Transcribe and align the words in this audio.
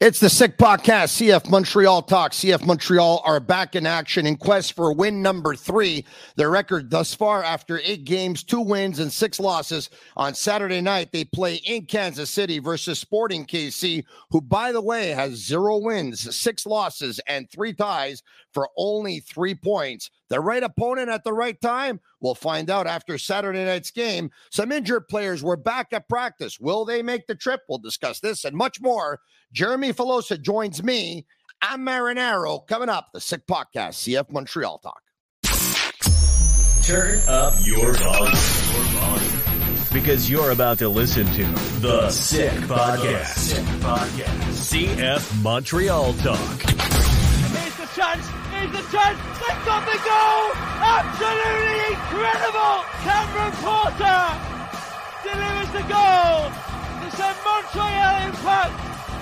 It's 0.00 0.20
the 0.20 0.30
Sick 0.30 0.58
Podcast, 0.58 1.18
CF 1.18 1.50
Montreal 1.50 2.02
Talk. 2.02 2.30
CF 2.30 2.64
Montreal 2.64 3.20
are 3.24 3.40
back 3.40 3.74
in 3.74 3.84
action 3.84 4.26
in 4.26 4.36
quest 4.36 4.74
for 4.74 4.92
win 4.92 5.22
number 5.22 5.56
three. 5.56 6.04
Their 6.36 6.50
record 6.50 6.88
thus 6.88 7.16
far 7.16 7.42
after 7.42 7.80
eight 7.82 8.04
games, 8.04 8.44
two 8.44 8.60
wins, 8.60 9.00
and 9.00 9.12
six 9.12 9.40
losses. 9.40 9.90
On 10.16 10.34
Saturday 10.34 10.80
night, 10.80 11.10
they 11.10 11.24
play 11.24 11.56
in 11.66 11.86
Kansas 11.86 12.30
City 12.30 12.60
versus 12.60 13.00
Sporting 13.00 13.44
KC, 13.44 14.04
who, 14.30 14.40
by 14.40 14.70
the 14.70 14.80
way, 14.80 15.08
has 15.08 15.32
zero 15.32 15.78
wins, 15.78 16.32
six 16.32 16.64
losses, 16.64 17.18
and 17.26 17.50
three 17.50 17.72
ties 17.72 18.22
for 18.54 18.68
only 18.76 19.18
three 19.18 19.56
points. 19.56 20.12
The 20.28 20.40
right 20.40 20.62
opponent 20.62 21.08
at 21.08 21.24
the 21.24 21.32
right 21.32 21.58
time? 21.60 22.00
We'll 22.20 22.34
find 22.34 22.68
out 22.70 22.86
after 22.86 23.16
Saturday 23.18 23.64
night's 23.64 23.90
game. 23.90 24.30
Some 24.50 24.72
injured 24.72 25.08
players 25.08 25.42
were 25.42 25.56
back 25.56 25.92
at 25.92 26.08
practice. 26.08 26.60
Will 26.60 26.84
they 26.84 27.02
make 27.02 27.26
the 27.26 27.34
trip? 27.34 27.62
We'll 27.68 27.78
discuss 27.78 28.20
this 28.20 28.44
and 28.44 28.56
much 28.56 28.80
more. 28.80 29.20
Jeremy 29.52 29.92
Filosa 29.92 30.40
joins 30.40 30.82
me. 30.82 31.26
I'm 31.62 31.84
Marinaro. 31.84 32.66
Coming 32.66 32.88
up, 32.88 33.08
the 33.12 33.20
Sick 33.20 33.46
Podcast, 33.46 33.94
CF 34.06 34.30
Montreal 34.30 34.78
Talk. 34.78 35.02
Turn 36.82 37.20
up 37.28 37.54
your 37.66 37.92
volume. 37.94 38.34
Because 39.92 40.30
you're 40.30 40.50
about 40.50 40.78
to 40.78 40.88
listen 40.88 41.26
to 41.32 41.44
The 41.80 42.10
Sick 42.10 42.52
Podcast. 42.62 43.26
Sick 43.36 43.64
Podcast. 43.80 44.86
CF 44.86 45.42
Montreal 45.42 46.12
Talk. 46.14 46.62
Here's 46.62 47.76
the 47.76 47.86
chance. 47.94 48.26
Here's 48.58 48.72
the 48.72 48.90
chance. 48.90 49.18
They've 49.38 49.64
got 49.64 49.86
the 49.86 49.98
goal. 50.02 50.50
Absolutely 50.82 51.94
incredible. 51.94 52.82
Cameron 53.06 53.54
Porter 53.62 54.22
delivers 55.22 55.70
the 55.70 55.86
goal 55.86 56.50
to 56.98 57.16
send 57.16 57.38
Montreal 57.46 58.26
Impact 58.26 58.74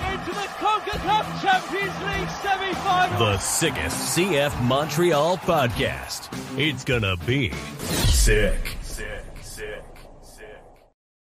into 0.09 0.31
the 0.33 0.47
CONCACAF 0.57 1.41
Champions 1.43 1.97
League 2.01 2.29
semi-final. 2.41 3.19
The 3.19 3.37
sickest 3.37 4.17
CF 4.17 4.59
Montreal 4.63 5.37
podcast. 5.37 6.29
It's 6.57 6.83
gonna 6.83 7.15
be 7.17 7.51
sick. 7.51 8.75
Sick, 8.81 9.23
sick, 9.43 9.83
sick. 10.23 10.63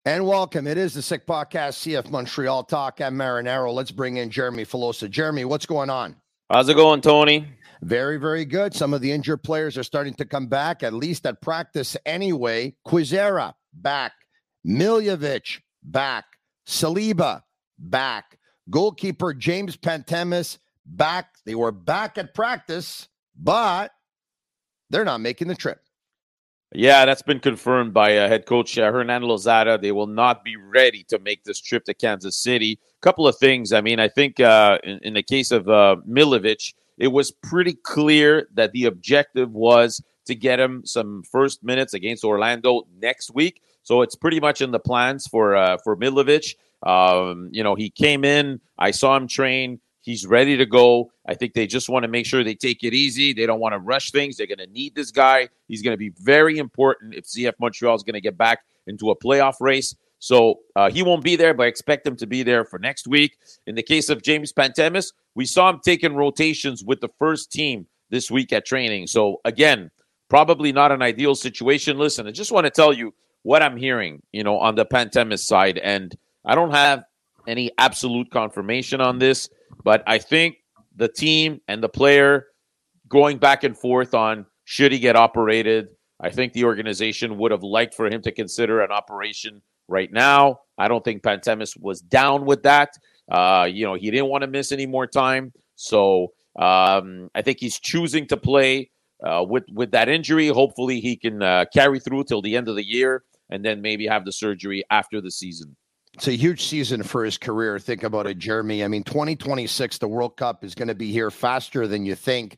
And 0.06 0.26
welcome. 0.26 0.68
It 0.68 0.78
is 0.78 0.94
the 0.94 1.02
Sick 1.02 1.28
Podcast, 1.28 1.86
CF 1.86 2.10
Montreal 2.10 2.64
Talk. 2.64 3.02
I'm 3.02 3.16
Marinaro. 3.16 3.74
Let's 3.74 3.92
bring 3.92 4.16
in 4.16 4.30
Jeremy 4.30 4.64
Filosa. 4.64 5.10
Jeremy, 5.10 5.44
what's 5.44 5.66
going 5.66 5.90
on? 5.90 6.16
How's 6.50 6.68
it 6.68 6.74
going, 6.74 7.02
Tony? 7.02 7.46
Very, 7.82 8.18
very 8.18 8.46
good. 8.46 8.74
Some 8.74 8.94
of 8.94 9.02
the 9.02 9.12
injured 9.12 9.44
players 9.44 9.78
are 9.78 9.84
starting 9.84 10.14
to 10.16 10.26
come 10.26 10.48
back, 10.48 10.84
at 10.84 10.94
least 10.94 11.26
at 11.26 11.42
practice 11.42 11.96
anyway. 12.06 12.76
Kwizera, 12.86 13.54
back. 13.74 14.12
Miljevic, 14.68 15.62
back. 15.84 16.26
Saliba, 16.68 17.42
back. 17.78 18.38
Goalkeeper 18.70 19.34
James 19.34 19.78
Pantemis, 19.78 20.60
back. 20.86 21.36
They 21.46 21.56
were 21.56 21.72
back 21.72 22.18
at 22.18 22.34
practice, 22.34 23.08
but 23.36 23.92
they're 24.90 25.06
not 25.06 25.22
making 25.22 25.48
the 25.48 25.56
trip. 25.56 25.80
Yeah, 26.72 27.06
that's 27.06 27.24
been 27.24 27.40
confirmed 27.40 27.96
by 27.96 28.18
uh, 28.18 28.28
head 28.28 28.46
coach 28.46 28.78
uh, 28.78 28.92
Hernan 28.92 29.24
Losada. 29.24 29.80
They 29.80 29.92
will 29.92 30.06
not 30.06 30.44
be 30.44 30.56
ready 30.56 31.04
to 31.06 31.18
make 31.18 31.44
this 31.44 31.60
trip 31.60 31.84
to 31.86 31.96
Kansas 31.96 32.36
City. 32.36 32.74
A 32.74 33.02
Couple 33.02 33.28
of 33.28 33.38
things. 33.38 33.74
I 33.74 33.82
mean, 33.82 34.00
I 34.00 34.08
think 34.08 34.40
uh, 34.40 34.78
in, 34.84 35.00
in, 35.02 35.14
the 35.16 35.24
case 35.24 35.50
of 35.50 35.68
uh, 35.68 35.96
Miljevic, 36.08 36.76
it 37.00 37.08
was 37.08 37.32
pretty 37.32 37.74
clear 37.74 38.48
that 38.54 38.74
the 38.74 38.86
objective 38.86 39.52
was 39.52 40.02
to 40.26 40.36
get 40.36 40.60
him 40.60 40.86
some 40.86 41.24
first 41.24 41.64
minutes 41.64 41.94
against 41.94 42.24
Orlando 42.24 42.84
next 43.02 43.34
week. 43.34 43.62
So 43.84 44.02
it's 44.04 44.16
pretty 44.16 44.40
much 44.40 44.62
in 44.62 44.72
the 44.72 44.80
plans 44.80 45.26
for 45.26 45.56
uh, 45.56 45.78
for 45.84 45.98
Miljevic. 45.98 46.56
Um, 46.84 47.50
you 47.52 47.64
know, 47.64 47.76
he 47.76 47.90
came 47.90 48.24
in. 48.24 48.62
I 48.78 48.92
saw 48.92 49.16
him 49.16 49.28
train. 49.28 49.80
He's 50.02 50.26
ready 50.26 50.56
to 50.58 50.66
go. 50.66 51.12
I 51.28 51.34
think 51.36 51.54
they 51.54 51.68
just 51.68 51.90
want 51.90 52.04
to 52.04 52.08
make 52.08 52.26
sure 52.26 52.44
they 52.44 52.56
take 52.56 52.84
it 52.84 52.94
easy. 52.94 53.34
They 53.34 53.46
don't 53.46 53.60
want 53.60 53.74
to 53.74 53.80
rush 53.80 54.12
things. 54.12 54.38
They're 54.38 54.48
going 54.48 54.60
to 54.60 54.68
need 54.68 54.96
this 54.96 55.12
guy. 55.12 55.50
He's 55.68 55.82
going 55.82 55.94
to 55.94 55.98
be 55.98 56.10
very 56.10 56.58
important 56.58 57.16
if 57.16 57.26
CF 57.26 57.54
Montreal 57.60 57.96
is 57.96 58.04
going 58.04 58.14
to 58.14 58.22
get 58.22 58.38
back 58.38 58.60
into 58.88 59.12
a 59.12 59.16
playoff 59.16 59.56
race. 59.60 59.96
So 60.20 60.60
uh, 60.76 60.92
he 60.92 61.02
won't 61.02 61.24
be 61.24 61.36
there, 61.36 61.54
but 61.54 61.64
I 61.64 61.68
expect 61.68 62.06
him 62.06 62.16
to 62.18 62.28
be 62.28 62.44
there 62.44 62.66
for 62.66 62.78
next 62.78 63.08
week. 63.08 63.38
In 63.66 63.76
the 63.76 63.84
case 63.84 64.10
of 64.10 64.22
James 64.22 64.54
Pantemis, 64.54 65.14
we 65.34 65.46
saw 65.46 65.70
him 65.70 65.80
taking 65.84 66.14
rotations 66.16 66.84
with 66.84 67.00
the 67.00 67.10
first 67.18 67.52
team 67.52 67.88
this 68.10 68.30
week 68.30 68.52
at 68.52 68.66
training. 68.66 69.08
So 69.08 69.40
again, 69.46 69.90
probably 70.30 70.72
not 70.72 70.92
an 70.92 71.02
ideal 71.02 71.36
situation. 71.36 71.98
Listen, 71.98 72.28
I 72.28 72.32
just 72.32 72.52
want 72.52 72.66
to 72.66 72.72
tell 72.72 72.92
you 72.92 73.14
what 73.44 73.64
I'm 73.64 73.78
hearing, 73.78 74.22
you 74.34 74.44
know, 74.44 74.60
on 74.60 74.76
the 74.76 74.86
Pantemis 74.86 75.46
side, 75.46 75.78
and 75.78 76.16
I 76.46 76.56
don't 76.56 76.72
have 76.72 77.04
any 77.48 77.72
absolute 77.78 78.30
confirmation 78.30 79.00
on 79.02 79.20
this, 79.20 79.50
but 79.84 80.04
I 80.06 80.18
think 80.18 80.58
the 80.96 81.08
team 81.08 81.62
and 81.68 81.82
the 81.82 81.90
player 81.90 82.48
going 83.08 83.38
back 83.38 83.64
and 83.64 83.78
forth 83.78 84.14
on 84.14 84.46
should 84.66 84.92
he 84.92 85.00
get 85.00 85.16
operated. 85.16 85.88
I 86.20 86.30
think 86.30 86.52
the 86.52 86.66
organization 86.66 87.38
would 87.38 87.52
have 87.52 87.64
liked 87.64 87.94
for 87.94 88.08
him 88.08 88.22
to 88.24 88.32
consider 88.32 88.82
an 88.82 88.92
operation 88.92 89.62
right 89.90 90.12
now. 90.12 90.62
I 90.78 90.88
don't 90.88 91.04
think 91.04 91.24
Pantemis 91.24 91.80
was 91.80 92.02
down 92.02 92.46
with 92.46 92.64
that. 92.64 92.98
Uh, 93.30 93.68
you 93.70 93.86
know, 93.86 93.96
he 93.96 94.10
didn't 94.12 94.28
want 94.28 94.44
to 94.44 94.48
miss 94.48 94.72
any 94.72 94.86
more 94.86 95.06
time. 95.08 95.52
So 95.76 96.34
um, 96.58 97.30
I 97.36 97.42
think 97.42 97.60
he's 97.60 97.80
choosing 97.80 98.28
to 98.28 98.38
play 98.38 98.92
uh, 99.24 99.46
with 99.48 99.66
with 99.74 99.92
that 99.92 100.10
injury. 100.10 100.48
Hopefully, 100.48 101.00
he 101.00 101.16
can 101.16 101.42
uh, 101.44 101.66
carry 101.74 102.00
through 102.00 102.24
till 102.26 102.42
the 102.42 102.56
end 102.56 102.68
of 102.68 102.76
the 102.76 102.86
year, 102.86 103.24
and 103.50 103.64
then 103.64 103.82
maybe 103.82 104.08
have 104.08 104.26
the 104.26 104.32
surgery 104.32 104.84
after 104.90 105.22
the 105.22 105.32
season. 105.32 105.76
It's 106.14 106.28
a 106.28 106.36
huge 106.36 106.64
season 106.66 107.04
for 107.04 107.24
his 107.24 107.38
career. 107.38 107.80
Think 107.80 108.04
about 108.04 108.28
it, 108.28 108.40
Jeremy. 108.40 108.84
I 108.84 108.88
mean, 108.88 109.04
2026, 109.04 110.00
the 110.00 110.08
World 110.08 110.36
Cup 110.38 110.64
is 110.64 110.76
going 110.76 110.88
to 110.88 110.96
be 110.96 111.12
here 111.12 111.32
faster 111.32 111.88
than 111.88 112.06
you 112.06 112.16
think. 112.16 112.58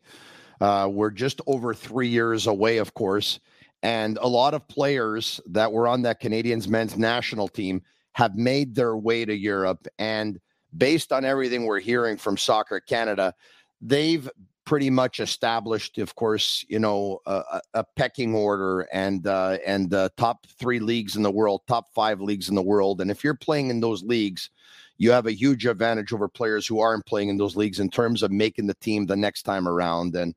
Uh, 0.61 0.87
we're 0.91 1.11
just 1.11 1.41
over 1.47 1.73
three 1.73 2.07
years 2.07 2.47
away, 2.47 2.77
of 2.77 2.93
course. 2.93 3.39
And 3.83 4.17
a 4.21 4.27
lot 4.27 4.53
of 4.53 4.67
players 4.67 5.41
that 5.47 5.71
were 5.71 5.87
on 5.87 6.03
that 6.03 6.19
Canadians 6.19 6.67
men's 6.67 6.97
national 6.97 7.47
team 7.47 7.81
have 8.13 8.35
made 8.35 8.75
their 8.75 8.95
way 8.95 9.25
to 9.25 9.35
Europe. 9.35 9.87
And 9.97 10.39
based 10.77 11.11
on 11.11 11.25
everything 11.25 11.65
we're 11.65 11.79
hearing 11.79 12.17
from 12.17 12.37
Soccer 12.37 12.79
Canada, 12.79 13.33
they've 13.81 14.29
pretty 14.65 14.89
much 14.89 15.19
established, 15.19 15.97
of 15.97 16.15
course, 16.15 16.63
you 16.69 16.79
know, 16.79 17.19
a, 17.25 17.61
a 17.73 17.83
pecking 17.95 18.35
order 18.35 18.81
and 18.93 19.25
uh, 19.25 19.57
and 19.65 19.89
the 19.89 20.11
top 20.17 20.45
three 20.59 20.79
leagues 20.79 21.15
in 21.15 21.23
the 21.23 21.31
world, 21.31 21.61
top 21.67 21.87
five 21.93 22.21
leagues 22.21 22.49
in 22.49 22.55
the 22.55 22.61
world. 22.61 23.01
And 23.01 23.09
if 23.09 23.23
you're 23.23 23.33
playing 23.33 23.69
in 23.69 23.79
those 23.79 24.03
leagues, 24.03 24.49
you 24.97 25.11
have 25.11 25.25
a 25.25 25.33
huge 25.33 25.65
advantage 25.65 26.13
over 26.13 26.27
players 26.27 26.67
who 26.67 26.79
aren't 26.79 27.05
playing 27.05 27.29
in 27.29 27.37
those 27.37 27.55
leagues 27.55 27.79
in 27.79 27.89
terms 27.89 28.21
of 28.21 28.31
making 28.31 28.67
the 28.67 28.75
team 28.75 29.07
the 29.07 29.15
next 29.15 29.43
time 29.43 29.67
around. 29.67 30.15
And 30.15 30.35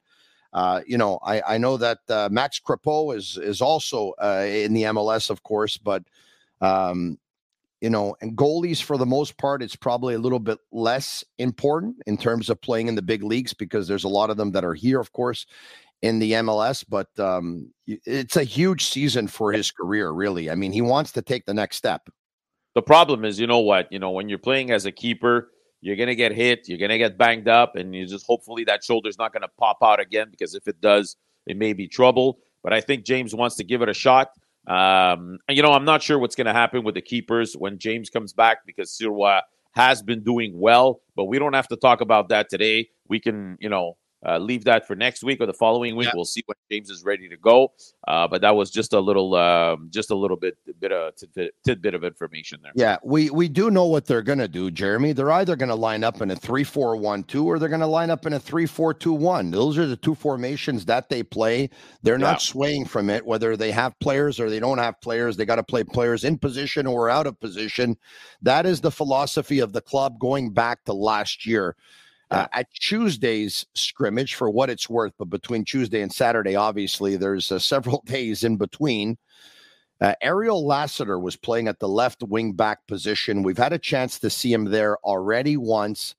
uh, 0.54 0.80
you 0.86 0.96
know, 0.96 1.18
I, 1.22 1.42
I 1.46 1.58
know 1.58 1.76
that 1.76 1.98
uh, 2.08 2.28
Max 2.30 2.60
Crepeau 2.60 3.14
is 3.14 3.36
is 3.36 3.60
also 3.60 4.12
uh, 4.22 4.46
in 4.48 4.72
the 4.72 4.84
MLS, 4.84 5.28
of 5.28 5.42
course, 5.42 5.76
but 5.76 6.04
um, 6.60 7.18
you 7.80 7.90
know, 7.90 8.16
and 8.20 8.36
goalies 8.36 8.80
for 8.80 8.96
the 8.96 9.04
most 9.04 9.36
part, 9.36 9.62
it's 9.62 9.76
probably 9.76 10.14
a 10.14 10.18
little 10.18 10.38
bit 10.38 10.58
less 10.72 11.24
important 11.38 11.96
in 12.06 12.16
terms 12.16 12.48
of 12.48 12.60
playing 12.62 12.86
in 12.86 12.94
the 12.94 13.02
big 13.02 13.22
leagues 13.22 13.52
because 13.52 13.88
there's 13.88 14.04
a 14.04 14.08
lot 14.08 14.30
of 14.30 14.36
them 14.36 14.52
that 14.52 14.64
are 14.64 14.74
here, 14.74 15.00
of 15.00 15.12
course, 15.12 15.44
in 16.00 16.20
the 16.20 16.32
MLS. 16.32 16.84
But 16.88 17.08
um, 17.18 17.70
it's 17.86 18.36
a 18.36 18.44
huge 18.44 18.86
season 18.86 19.26
for 19.26 19.52
his 19.52 19.70
career, 19.72 20.12
really. 20.12 20.50
I 20.50 20.54
mean, 20.54 20.72
he 20.72 20.82
wants 20.82 21.12
to 21.12 21.22
take 21.22 21.46
the 21.46 21.52
next 21.52 21.76
step. 21.76 22.08
The 22.74 22.82
problem 22.82 23.24
is, 23.24 23.38
you 23.38 23.46
know 23.46 23.58
what? 23.58 23.92
You 23.92 23.98
know, 23.98 24.12
when 24.12 24.28
you're 24.28 24.38
playing 24.38 24.70
as 24.70 24.86
a 24.86 24.92
keeper, 24.92 25.50
you're 25.84 25.96
going 25.96 26.08
to 26.08 26.14
get 26.14 26.32
hit, 26.32 26.66
you're 26.66 26.78
going 26.78 26.90
to 26.90 26.96
get 26.96 27.18
banged 27.18 27.46
up, 27.46 27.76
and 27.76 27.94
you 27.94 28.06
just 28.06 28.24
hopefully 28.26 28.64
that 28.64 28.82
shoulder's 28.82 29.18
not 29.18 29.34
going 29.34 29.42
to 29.42 29.50
pop 29.58 29.76
out 29.82 30.00
again 30.00 30.28
because 30.30 30.54
if 30.54 30.66
it 30.66 30.80
does, 30.80 31.16
it 31.46 31.58
may 31.58 31.74
be 31.74 31.86
trouble. 31.86 32.38
But 32.62 32.72
I 32.72 32.80
think 32.80 33.04
James 33.04 33.34
wants 33.34 33.56
to 33.56 33.64
give 33.64 33.82
it 33.82 33.90
a 33.90 33.92
shot. 33.92 34.30
Um, 34.66 35.38
you 35.46 35.60
know, 35.60 35.72
I'm 35.72 35.84
not 35.84 36.02
sure 36.02 36.18
what's 36.18 36.36
going 36.36 36.46
to 36.46 36.54
happen 36.54 36.84
with 36.84 36.94
the 36.94 37.02
keepers 37.02 37.52
when 37.54 37.78
James 37.78 38.08
comes 38.08 38.32
back 38.32 38.64
because 38.64 38.96
Sirois 38.98 39.42
has 39.72 40.02
been 40.02 40.24
doing 40.24 40.58
well, 40.58 41.02
but 41.16 41.24
we 41.24 41.38
don't 41.38 41.52
have 41.52 41.68
to 41.68 41.76
talk 41.76 42.00
about 42.00 42.30
that 42.30 42.48
today. 42.48 42.88
We 43.08 43.20
can, 43.20 43.58
you 43.60 43.68
know, 43.68 43.98
uh, 44.26 44.38
leave 44.38 44.64
that 44.64 44.86
for 44.86 44.94
next 44.94 45.22
week 45.22 45.40
or 45.40 45.46
the 45.46 45.52
following 45.52 45.96
week. 45.96 46.06
Yeah. 46.06 46.12
We'll 46.14 46.24
see 46.24 46.42
when 46.46 46.56
James 46.70 46.90
is 46.90 47.04
ready 47.04 47.28
to 47.28 47.36
go. 47.36 47.72
Uh, 48.06 48.28
but 48.28 48.40
that 48.42 48.54
was 48.54 48.70
just 48.70 48.92
a 48.92 49.00
little, 49.00 49.34
um, 49.34 49.88
just 49.90 50.10
a 50.10 50.14
little 50.14 50.36
bit, 50.36 50.56
bit 50.80 50.92
of 50.92 51.14
tidbit, 51.16 51.54
tidbit 51.64 51.94
of 51.94 52.04
information 52.04 52.60
there. 52.62 52.72
Yeah, 52.74 52.96
we 53.02 53.30
we 53.30 53.48
do 53.48 53.70
know 53.70 53.86
what 53.86 54.06
they're 54.06 54.22
going 54.22 54.38
to 54.38 54.48
do, 54.48 54.70
Jeremy. 54.70 55.12
They're 55.12 55.32
either 55.32 55.56
going 55.56 55.68
to 55.68 55.74
line 55.74 56.04
up 56.04 56.20
in 56.20 56.30
a 56.30 56.36
three-four-one-two 56.36 57.46
or 57.46 57.58
they're 57.58 57.68
going 57.68 57.80
to 57.80 57.86
line 57.86 58.10
up 58.10 58.26
in 58.26 58.32
a 58.32 58.40
three-four-two-one. 58.40 59.50
Those 59.50 59.78
are 59.78 59.86
the 59.86 59.96
two 59.96 60.14
formations 60.14 60.84
that 60.86 61.08
they 61.08 61.22
play. 61.22 61.70
They're 62.02 62.18
not 62.18 62.34
yeah. 62.34 62.52
swaying 62.52 62.84
from 62.86 63.10
it, 63.10 63.24
whether 63.24 63.56
they 63.56 63.70
have 63.70 63.98
players 64.00 64.38
or 64.40 64.50
they 64.50 64.60
don't 64.60 64.78
have 64.78 65.00
players. 65.00 65.36
They 65.36 65.46
got 65.46 65.56
to 65.56 65.62
play 65.62 65.84
players 65.84 66.24
in 66.24 66.38
position 66.38 66.86
or 66.86 67.10
out 67.10 67.26
of 67.26 67.38
position. 67.40 67.96
That 68.42 68.66
is 68.66 68.80
the 68.80 68.90
philosophy 68.90 69.60
of 69.60 69.72
the 69.72 69.80
club 69.80 70.18
going 70.18 70.52
back 70.52 70.84
to 70.84 70.92
last 70.92 71.46
year. 71.46 71.76
Uh, 72.34 72.46
at 72.52 72.72
Tuesday's 72.74 73.66
scrimmage, 73.74 74.34
for 74.34 74.50
what 74.50 74.70
it's 74.70 74.90
worth, 74.90 75.12
but 75.18 75.30
between 75.30 75.64
Tuesday 75.64 76.00
and 76.00 76.12
Saturday, 76.12 76.56
obviously, 76.56 77.16
there's 77.16 77.52
uh, 77.52 77.58
several 77.74 78.02
days 78.06 78.44
in 78.44 78.56
between. 78.56 79.16
Uh, 80.00 80.14
Ariel 80.20 80.66
Lassiter 80.66 81.18
was 81.18 81.36
playing 81.36 81.68
at 81.68 81.78
the 81.78 81.88
left 81.88 82.22
wing 82.22 82.52
back 82.52 82.86
position. 82.86 83.42
We've 83.42 83.56
had 83.56 83.72
a 83.72 83.78
chance 83.78 84.18
to 84.18 84.30
see 84.30 84.52
him 84.52 84.64
there 84.64 84.98
already 84.98 85.56
once. 85.56 86.14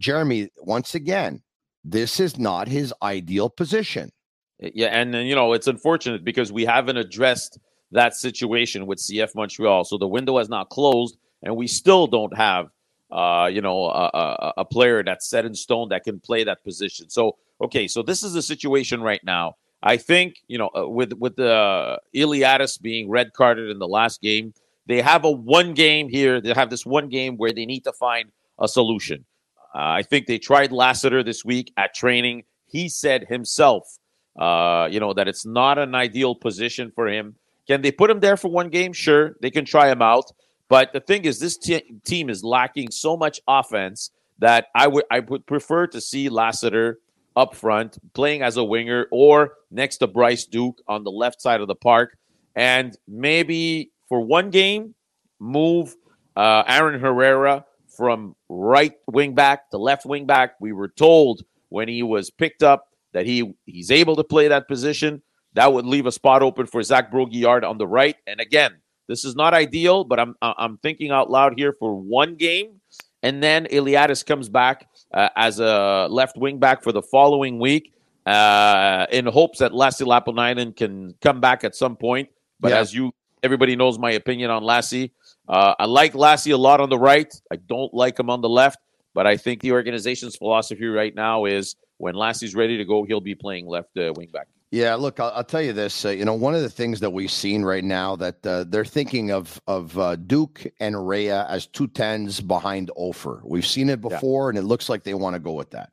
Jeremy, 0.00 0.50
once 0.58 0.94
again, 0.94 1.42
this 1.84 2.18
is 2.18 2.38
not 2.38 2.66
his 2.66 2.92
ideal 3.02 3.48
position. 3.48 4.10
Yeah, 4.58 4.88
and 4.88 5.14
you 5.14 5.34
know 5.34 5.52
it's 5.52 5.66
unfortunate 5.66 6.24
because 6.24 6.52
we 6.52 6.64
haven't 6.64 6.96
addressed 6.96 7.58
that 7.92 8.14
situation 8.14 8.86
with 8.86 8.98
CF 8.98 9.34
Montreal. 9.34 9.84
So 9.84 9.98
the 9.98 10.08
window 10.08 10.38
has 10.38 10.48
not 10.48 10.70
closed, 10.70 11.16
and 11.42 11.56
we 11.56 11.66
still 11.66 12.06
don't 12.06 12.36
have 12.36 12.68
uh, 13.14 13.46
you 13.46 13.60
know, 13.60 13.84
a, 13.84 14.10
a, 14.12 14.52
a, 14.58 14.64
player 14.64 15.04
that's 15.04 15.28
set 15.28 15.44
in 15.44 15.54
stone 15.54 15.88
that 15.90 16.02
can 16.02 16.18
play 16.18 16.42
that 16.42 16.64
position. 16.64 17.08
So, 17.08 17.36
okay, 17.60 17.86
so 17.86 18.02
this 18.02 18.24
is 18.24 18.32
the 18.32 18.42
situation 18.42 19.00
right 19.00 19.22
now. 19.22 19.54
I 19.84 19.98
think 19.98 20.42
you 20.48 20.58
know, 20.58 20.70
uh, 20.76 20.88
with 20.88 21.12
with 21.12 21.36
the 21.36 21.52
uh, 21.52 21.98
Iliadis 22.12 22.80
being 22.80 23.08
red 23.08 23.32
carded 23.32 23.70
in 23.70 23.78
the 23.78 23.86
last 23.86 24.20
game, 24.20 24.52
they 24.86 25.00
have 25.00 25.24
a 25.24 25.30
one 25.30 25.74
game 25.74 26.08
here. 26.08 26.40
They 26.40 26.52
have 26.54 26.70
this 26.70 26.84
one 26.84 27.08
game 27.08 27.36
where 27.36 27.52
they 27.52 27.66
need 27.66 27.84
to 27.84 27.92
find 27.92 28.32
a 28.58 28.66
solution. 28.66 29.24
Uh, 29.72 30.00
I 30.00 30.02
think 30.02 30.26
they 30.26 30.38
tried 30.38 30.72
Lassiter 30.72 31.22
this 31.22 31.44
week 31.44 31.72
at 31.76 31.94
training. 31.94 32.42
He 32.66 32.88
said 32.88 33.26
himself, 33.28 33.98
uh, 34.36 34.88
you 34.90 34.98
know, 34.98 35.12
that 35.12 35.28
it's 35.28 35.46
not 35.46 35.78
an 35.78 35.94
ideal 35.94 36.34
position 36.34 36.90
for 36.90 37.06
him. 37.06 37.36
Can 37.68 37.82
they 37.82 37.92
put 37.92 38.10
him 38.10 38.18
there 38.18 38.36
for 38.36 38.50
one 38.50 38.70
game? 38.70 38.92
Sure, 38.92 39.36
they 39.40 39.50
can 39.50 39.64
try 39.64 39.88
him 39.88 40.02
out. 40.02 40.32
But 40.68 40.92
the 40.92 41.00
thing 41.00 41.24
is, 41.24 41.38
this 41.40 41.58
team 41.58 42.30
is 42.30 42.42
lacking 42.42 42.90
so 42.90 43.16
much 43.16 43.40
offense 43.46 44.10
that 44.38 44.66
I 44.74 44.86
would 44.88 45.04
I 45.10 45.20
would 45.20 45.46
prefer 45.46 45.86
to 45.88 46.00
see 46.00 46.28
Lassiter 46.28 46.98
up 47.36 47.54
front 47.54 47.98
playing 48.14 48.42
as 48.42 48.56
a 48.56 48.64
winger 48.64 49.06
or 49.10 49.54
next 49.70 49.98
to 49.98 50.06
Bryce 50.06 50.44
Duke 50.44 50.80
on 50.88 51.04
the 51.04 51.10
left 51.10 51.42
side 51.42 51.60
of 51.60 51.68
the 51.68 51.74
park, 51.74 52.16
and 52.54 52.96
maybe 53.06 53.90
for 54.08 54.20
one 54.20 54.50
game 54.50 54.94
move 55.38 55.96
uh, 56.36 56.62
Aaron 56.66 57.00
Herrera 57.00 57.64
from 57.96 58.34
right 58.48 58.94
wing 59.06 59.34
back 59.34 59.70
to 59.70 59.78
left 59.78 60.06
wing 60.06 60.26
back. 60.26 60.54
We 60.60 60.72
were 60.72 60.88
told 60.88 61.42
when 61.68 61.88
he 61.88 62.02
was 62.02 62.30
picked 62.30 62.62
up 62.62 62.88
that 63.12 63.26
he 63.26 63.54
he's 63.66 63.90
able 63.90 64.16
to 64.16 64.24
play 64.24 64.48
that 64.48 64.66
position. 64.66 65.22
That 65.54 65.72
would 65.72 65.86
leave 65.86 66.06
a 66.06 66.12
spot 66.12 66.42
open 66.42 66.66
for 66.66 66.82
Zach 66.82 67.12
Brault-Guillard 67.12 67.62
on 67.62 67.78
the 67.78 67.86
right. 67.86 68.16
And 68.26 68.40
again, 68.40 68.72
this 69.08 69.24
is 69.24 69.34
not 69.36 69.54
ideal, 69.54 70.04
but 70.04 70.18
I'm 70.18 70.34
I'm 70.40 70.78
thinking 70.78 71.10
out 71.10 71.30
loud 71.30 71.54
here 71.56 71.72
for 71.72 71.94
one 71.94 72.36
game, 72.36 72.80
and 73.22 73.42
then 73.42 73.66
Iliadis 73.66 74.24
comes 74.24 74.48
back 74.48 74.88
uh, 75.12 75.28
as 75.36 75.60
a 75.60 76.08
left 76.10 76.36
wing 76.36 76.58
back 76.58 76.82
for 76.82 76.92
the 76.92 77.02
following 77.02 77.58
week, 77.58 77.92
uh, 78.26 79.06
in 79.10 79.26
hopes 79.26 79.58
that 79.58 79.72
Lassi 79.72 80.06
Lappalainen 80.06 80.76
can 80.76 81.14
come 81.20 81.40
back 81.40 81.64
at 81.64 81.74
some 81.74 81.96
point. 81.96 82.28
But 82.60 82.72
yeah. 82.72 82.78
as 82.78 82.94
you, 82.94 83.12
everybody 83.42 83.76
knows 83.76 83.98
my 83.98 84.12
opinion 84.12 84.50
on 84.50 84.62
Lassi. 84.62 85.10
Uh, 85.48 85.74
I 85.78 85.84
like 85.84 86.14
Lassi 86.14 86.52
a 86.52 86.56
lot 86.56 86.80
on 86.80 86.88
the 86.88 86.98
right. 86.98 87.32
I 87.52 87.56
don't 87.56 87.92
like 87.92 88.18
him 88.18 88.30
on 88.30 88.40
the 88.40 88.48
left, 88.48 88.78
but 89.12 89.26
I 89.26 89.36
think 89.36 89.60
the 89.60 89.72
organization's 89.72 90.36
philosophy 90.36 90.86
right 90.86 91.14
now 91.14 91.44
is 91.44 91.76
when 91.98 92.14
Lassi's 92.14 92.54
ready 92.54 92.78
to 92.78 92.84
go, 92.84 93.04
he'll 93.04 93.20
be 93.20 93.34
playing 93.34 93.66
left 93.66 93.96
uh, 93.98 94.12
wing 94.16 94.28
back. 94.32 94.48
Yeah, 94.70 94.96
look, 94.96 95.20
I'll, 95.20 95.30
I'll, 95.30 95.44
tell 95.44 95.62
you 95.62 95.72
this. 95.72 96.04
Uh, 96.04 96.10
you 96.10 96.24
know, 96.24 96.34
one 96.34 96.54
of 96.54 96.62
the 96.62 96.70
things 96.70 97.00
that 97.00 97.10
we've 97.10 97.30
seen 97.30 97.62
right 97.62 97.84
now 97.84 98.16
that 98.16 98.44
uh, 98.44 98.64
they're 98.64 98.84
thinking 98.84 99.30
of 99.30 99.60
of 99.66 99.96
uh, 99.98 100.16
Duke 100.16 100.66
and 100.80 101.06
Rea 101.06 101.30
as 101.30 101.66
two 101.66 101.86
tens 101.86 102.40
behind 102.40 102.90
Offor. 102.98 103.40
We've 103.44 103.66
seen 103.66 103.88
it 103.88 104.00
before, 104.00 104.46
yeah. 104.46 104.48
and 104.50 104.58
it 104.58 104.68
looks 104.68 104.88
like 104.88 105.04
they 105.04 105.14
want 105.14 105.34
to 105.34 105.40
go 105.40 105.52
with 105.52 105.70
that. 105.70 105.92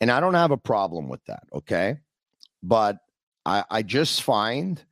And 0.00 0.10
I 0.10 0.20
don't 0.20 0.34
have 0.34 0.50
a 0.50 0.56
problem 0.56 1.08
with 1.08 1.22
that. 1.26 1.42
Okay, 1.52 1.98
but 2.62 2.98
I, 3.44 3.64
I 3.70 3.82
just 3.82 4.22
find 4.22 4.82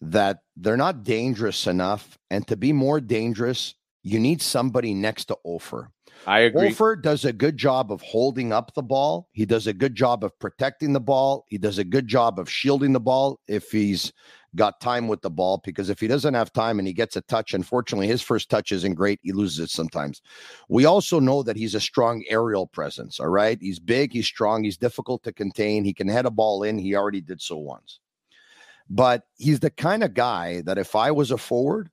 that 0.00 0.42
they're 0.56 0.76
not 0.76 1.02
dangerous 1.02 1.66
enough, 1.66 2.18
and 2.30 2.46
to 2.46 2.56
be 2.56 2.72
more 2.72 3.00
dangerous, 3.00 3.74
you 4.04 4.20
need 4.20 4.40
somebody 4.42 4.94
next 4.94 5.26
to 5.26 5.38
Offor. 5.44 5.88
I 6.28 6.40
agree. 6.40 6.66
Wolford 6.66 7.02
does 7.02 7.24
a 7.24 7.32
good 7.32 7.56
job 7.56 7.90
of 7.90 8.02
holding 8.02 8.52
up 8.52 8.74
the 8.74 8.82
ball. 8.82 9.30
He 9.32 9.46
does 9.46 9.66
a 9.66 9.72
good 9.72 9.94
job 9.94 10.22
of 10.22 10.38
protecting 10.38 10.92
the 10.92 11.00
ball. 11.00 11.46
He 11.48 11.56
does 11.56 11.78
a 11.78 11.84
good 11.84 12.06
job 12.06 12.38
of 12.38 12.50
shielding 12.50 12.92
the 12.92 13.00
ball 13.00 13.40
if 13.48 13.70
he's 13.70 14.12
got 14.54 14.78
time 14.78 15.08
with 15.08 15.22
the 15.22 15.30
ball. 15.30 15.62
Because 15.64 15.88
if 15.88 15.98
he 15.98 16.06
doesn't 16.06 16.34
have 16.34 16.52
time 16.52 16.78
and 16.78 16.86
he 16.86 16.92
gets 16.92 17.16
a 17.16 17.22
touch, 17.22 17.54
unfortunately, 17.54 18.08
his 18.08 18.20
first 18.20 18.50
touch 18.50 18.72
isn't 18.72 18.92
great. 18.92 19.20
He 19.22 19.32
loses 19.32 19.58
it 19.58 19.70
sometimes. 19.70 20.20
We 20.68 20.84
also 20.84 21.18
know 21.18 21.42
that 21.44 21.56
he's 21.56 21.74
a 21.74 21.80
strong 21.80 22.22
aerial 22.28 22.66
presence. 22.66 23.18
All 23.18 23.28
right. 23.28 23.56
He's 23.58 23.78
big, 23.78 24.12
he's 24.12 24.26
strong, 24.26 24.64
he's 24.64 24.76
difficult 24.76 25.22
to 25.22 25.32
contain. 25.32 25.82
He 25.82 25.94
can 25.94 26.08
head 26.08 26.26
a 26.26 26.30
ball 26.30 26.62
in. 26.62 26.76
He 26.76 26.94
already 26.94 27.22
did 27.22 27.40
so 27.40 27.56
once. 27.56 28.00
But 28.90 29.22
he's 29.38 29.60
the 29.60 29.70
kind 29.70 30.04
of 30.04 30.12
guy 30.12 30.60
that 30.66 30.76
if 30.76 30.94
I 30.94 31.10
was 31.10 31.30
a 31.30 31.38
forward, 31.38 31.88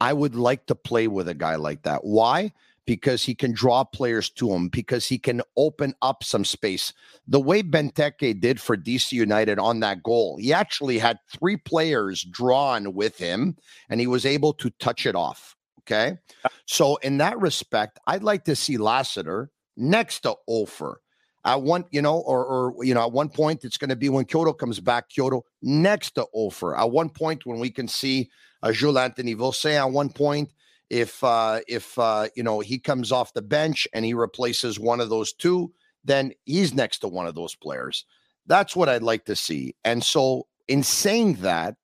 I 0.00 0.12
would 0.12 0.36
like 0.36 0.66
to 0.66 0.76
play 0.76 1.08
with 1.08 1.26
a 1.28 1.34
guy 1.34 1.56
like 1.56 1.82
that. 1.82 2.04
Why? 2.04 2.52
Because 2.84 3.22
he 3.22 3.34
can 3.34 3.52
draw 3.52 3.84
players 3.84 4.28
to 4.30 4.50
him, 4.50 4.68
because 4.68 5.06
he 5.06 5.18
can 5.18 5.40
open 5.56 5.94
up 6.02 6.24
some 6.24 6.44
space. 6.44 6.92
The 7.28 7.40
way 7.40 7.62
Benteke 7.62 8.40
did 8.40 8.60
for 8.60 8.76
DC 8.76 9.12
United 9.12 9.58
on 9.58 9.80
that 9.80 10.02
goal, 10.02 10.36
he 10.36 10.52
actually 10.52 10.98
had 10.98 11.18
three 11.30 11.56
players 11.56 12.24
drawn 12.24 12.92
with 12.94 13.16
him 13.18 13.56
and 13.88 14.00
he 14.00 14.06
was 14.08 14.26
able 14.26 14.52
to 14.54 14.70
touch 14.80 15.06
it 15.06 15.14
off. 15.14 15.54
Okay. 15.82 16.18
So, 16.66 16.96
in 16.96 17.18
that 17.18 17.38
respect, 17.38 17.98
I'd 18.06 18.22
like 18.22 18.44
to 18.44 18.56
see 18.56 18.76
Lassiter 18.76 19.50
next 19.76 20.20
to 20.20 20.36
Offor. 20.48 20.96
At 21.44 21.62
one, 21.62 21.84
you 21.90 22.02
know, 22.02 22.18
or, 22.18 22.44
or 22.44 22.84
you 22.84 22.94
know, 22.94 23.02
at 23.02 23.12
one 23.12 23.28
point 23.28 23.64
it's 23.64 23.76
going 23.76 23.90
to 23.90 23.96
be 23.96 24.08
when 24.08 24.24
Kyoto 24.24 24.52
comes 24.52 24.78
back, 24.78 25.08
Kyoto 25.08 25.42
next 25.60 26.12
to 26.12 26.26
Offor. 26.34 26.78
At 26.78 26.92
one 26.92 27.08
point, 27.08 27.44
when 27.44 27.58
we 27.58 27.68
can 27.68 27.88
see 27.88 28.30
uh, 28.62 28.70
Jules 28.70 28.96
Anthony 28.96 29.34
Vilsaint 29.34 29.78
at 29.78 29.90
one 29.90 30.08
point, 30.08 30.52
if 30.92 31.24
uh, 31.24 31.60
if 31.66 31.98
uh, 31.98 32.28
you 32.36 32.42
know 32.42 32.60
he 32.60 32.78
comes 32.78 33.10
off 33.10 33.32
the 33.32 33.42
bench 33.42 33.88
and 33.94 34.04
he 34.04 34.12
replaces 34.12 34.78
one 34.78 35.00
of 35.00 35.08
those 35.08 35.32
two, 35.32 35.72
then 36.04 36.32
he's 36.44 36.74
next 36.74 36.98
to 36.98 37.08
one 37.08 37.26
of 37.26 37.34
those 37.34 37.56
players. 37.56 38.04
That's 38.46 38.76
what 38.76 38.90
I'd 38.90 39.02
like 39.02 39.24
to 39.24 39.34
see. 39.34 39.74
And 39.84 40.04
so, 40.04 40.46
in 40.68 40.82
saying 40.82 41.36
that, 41.36 41.76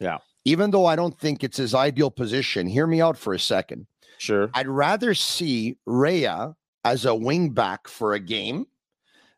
yeah, 0.00 0.18
even 0.46 0.70
though 0.70 0.86
I 0.86 0.96
don't 0.96 1.18
think 1.20 1.44
it's 1.44 1.58
his 1.58 1.74
ideal 1.74 2.10
position, 2.10 2.66
hear 2.66 2.86
me 2.86 3.02
out 3.02 3.18
for 3.18 3.34
a 3.34 3.38
second. 3.38 3.86
Sure, 4.16 4.48
I'd 4.54 4.68
rather 4.68 5.12
see 5.12 5.76
Rea 5.84 6.54
as 6.82 7.04
a 7.04 7.14
wing 7.14 7.50
back 7.50 7.86
for 7.88 8.14
a 8.14 8.20
game 8.20 8.66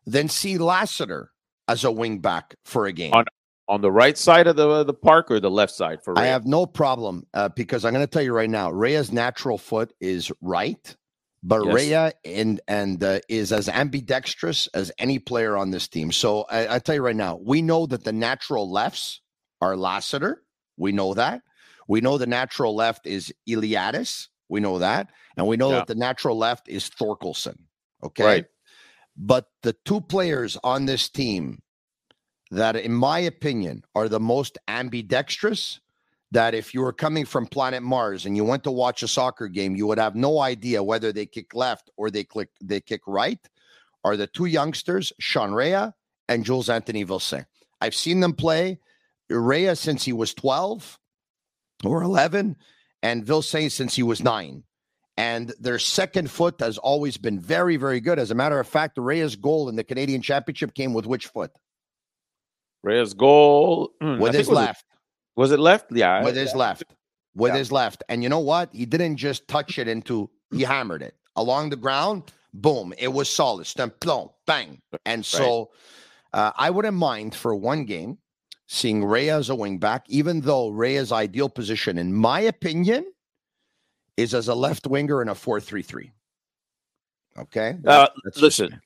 than 0.05 0.29
see 0.29 0.57
Lassiter 0.57 1.31
as 1.67 1.83
a 1.83 1.91
wing 1.91 2.19
back 2.19 2.55
for 2.63 2.85
a 2.85 2.93
game. 2.93 3.13
On 3.13 3.25
on 3.69 3.81
the 3.81 3.91
right 3.91 4.17
side 4.17 4.47
of 4.47 4.55
the 4.55 4.83
the 4.83 4.93
park 4.93 5.29
or 5.31 5.39
the 5.39 5.51
left 5.51 5.73
side 5.73 6.03
for 6.03 6.13
Ray? 6.15 6.23
I 6.23 6.25
have 6.25 6.45
no 6.45 6.65
problem 6.65 7.25
uh, 7.33 7.49
because 7.49 7.85
I'm 7.85 7.93
going 7.93 8.05
to 8.05 8.11
tell 8.11 8.23
you 8.23 8.33
right 8.33 8.49
now, 8.49 8.71
Rea's 8.71 9.11
natural 9.11 9.57
foot 9.57 9.93
is 10.01 10.31
right, 10.41 10.95
but 11.43 11.63
yes. 11.65 11.73
Rea 11.73 12.11
and 12.25 12.59
and 12.67 13.01
uh, 13.01 13.19
is 13.29 13.53
as 13.53 13.69
ambidextrous 13.69 14.67
as 14.73 14.91
any 14.97 15.19
player 15.19 15.55
on 15.55 15.69
this 15.69 15.87
team. 15.87 16.11
So 16.11 16.41
I, 16.49 16.75
I 16.75 16.79
tell 16.79 16.95
you 16.95 17.03
right 17.03 17.15
now, 17.15 17.39
we 17.41 17.61
know 17.61 17.85
that 17.85 18.03
the 18.03 18.11
natural 18.11 18.69
lefts 18.69 19.21
are 19.61 19.77
Lassiter. 19.77 20.43
We 20.75 20.91
know 20.91 21.13
that. 21.13 21.41
We 21.87 22.01
know 22.01 22.17
the 22.17 22.27
natural 22.27 22.75
left 22.75 23.05
is 23.05 23.33
Iliadis. 23.47 24.27
We 24.49 24.59
know 24.59 24.79
that, 24.79 25.09
and 25.37 25.47
we 25.47 25.57
know 25.57 25.69
yeah. 25.69 25.75
that 25.77 25.87
the 25.87 25.95
natural 25.95 26.37
left 26.37 26.67
is 26.67 26.89
Thorkelsson. 26.89 27.57
Okay, 28.03 28.23
right. 28.23 28.45
But 29.15 29.45
the 29.63 29.75
two 29.85 30.01
players 30.01 30.57
on 30.63 30.85
this 30.85 31.09
team 31.09 31.61
that, 32.51 32.75
in 32.75 32.93
my 32.93 33.19
opinion, 33.19 33.83
are 33.95 34.09
the 34.09 34.19
most 34.19 34.57
ambidextrous, 34.67 35.79
that 36.31 36.53
if 36.53 36.73
you 36.73 36.81
were 36.81 36.93
coming 36.93 37.25
from 37.25 37.47
planet 37.47 37.81
Mars 37.81 38.25
and 38.25 38.35
you 38.35 38.43
went 38.43 38.63
to 38.63 38.71
watch 38.71 39.03
a 39.03 39.07
soccer 39.07 39.47
game, 39.47 39.75
you 39.75 39.87
would 39.87 39.97
have 39.97 40.15
no 40.15 40.39
idea 40.39 40.83
whether 40.83 41.11
they 41.11 41.25
kick 41.25 41.55
left 41.55 41.89
or 41.97 42.11
they 42.11 42.23
click 42.23 42.49
they 42.61 42.79
kick 42.79 43.01
right, 43.07 43.39
are 44.03 44.15
the 44.15 44.27
two 44.27 44.45
youngsters, 44.45 45.11
Sean 45.19 45.53
Rea 45.53 45.91
and 46.27 46.45
Jules 46.45 46.69
Anthony 46.69 47.03
Vilsaint. 47.03 47.45
I've 47.81 47.95
seen 47.95 48.19
them 48.19 48.33
play. 48.33 48.79
Rea 49.29 49.75
since 49.75 50.03
he 50.03 50.13
was 50.13 50.33
12 50.33 50.99
or 51.85 52.01
11, 52.01 52.55
and 53.03 53.25
Vilsaint 53.25 53.71
since 53.71 53.95
he 53.95 54.03
was 54.03 54.23
nine. 54.23 54.63
And 55.17 55.53
their 55.59 55.79
second 55.79 56.31
foot 56.31 56.59
has 56.59 56.77
always 56.77 57.17
been 57.17 57.39
very, 57.39 57.77
very 57.77 57.99
good. 57.99 58.19
As 58.19 58.31
a 58.31 58.35
matter 58.35 58.59
of 58.59 58.67
fact, 58.67 58.97
Rea's 58.97 59.35
goal 59.35 59.69
in 59.69 59.75
the 59.75 59.83
Canadian 59.83 60.21
Championship 60.21 60.73
came 60.73 60.93
with 60.93 61.05
which 61.05 61.27
foot? 61.27 61.51
Rea's 62.83 63.13
goal 63.13 63.91
mm, 64.01 64.19
with 64.19 64.33
his 64.33 64.47
was 64.47 64.55
left. 64.55 64.85
It, 64.89 65.39
was 65.39 65.51
it 65.51 65.59
left? 65.59 65.91
Yeah. 65.91 66.23
With 66.23 66.35
his 66.35 66.53
left. 66.55 66.95
With 67.35 67.53
yeah. 67.53 67.59
his 67.59 67.71
left. 67.71 68.03
And 68.09 68.23
you 68.23 68.29
know 68.29 68.39
what? 68.39 68.69
He 68.73 68.85
didn't 68.85 69.17
just 69.17 69.47
touch 69.47 69.79
it 69.79 69.87
into, 69.87 70.29
he 70.51 70.63
hammered 70.63 71.01
it 71.01 71.15
along 71.35 71.69
the 71.69 71.75
ground. 71.75 72.31
Boom. 72.53 72.93
It 72.97 73.09
was 73.09 73.29
solid. 73.29 73.67
Stump, 73.67 73.99
boom, 73.99 74.29
bang. 74.45 74.81
And 75.05 75.25
so 75.25 75.69
right. 76.33 76.41
uh, 76.41 76.51
I 76.57 76.69
wouldn't 76.69 76.97
mind 76.97 77.35
for 77.35 77.55
one 77.55 77.85
game 77.85 78.17
seeing 78.67 79.03
Rea 79.03 79.31
as 79.31 79.49
a 79.49 79.55
wing 79.55 79.79
back, 79.79 80.05
even 80.09 80.41
though 80.41 80.69
Rea's 80.69 81.11
ideal 81.11 81.49
position, 81.49 81.97
in 81.97 82.13
my 82.13 82.41
opinion, 82.41 83.05
is 84.15 84.33
as 84.33 84.47
a 84.47 84.55
left 84.55 84.85
winger 84.85 85.21
in 85.21 85.29
a 85.29 85.35
4 85.35 85.59
3 85.59 85.81
3. 85.81 86.11
Okay. 87.39 87.77
Uh, 87.85 88.07
listen, 88.35 88.81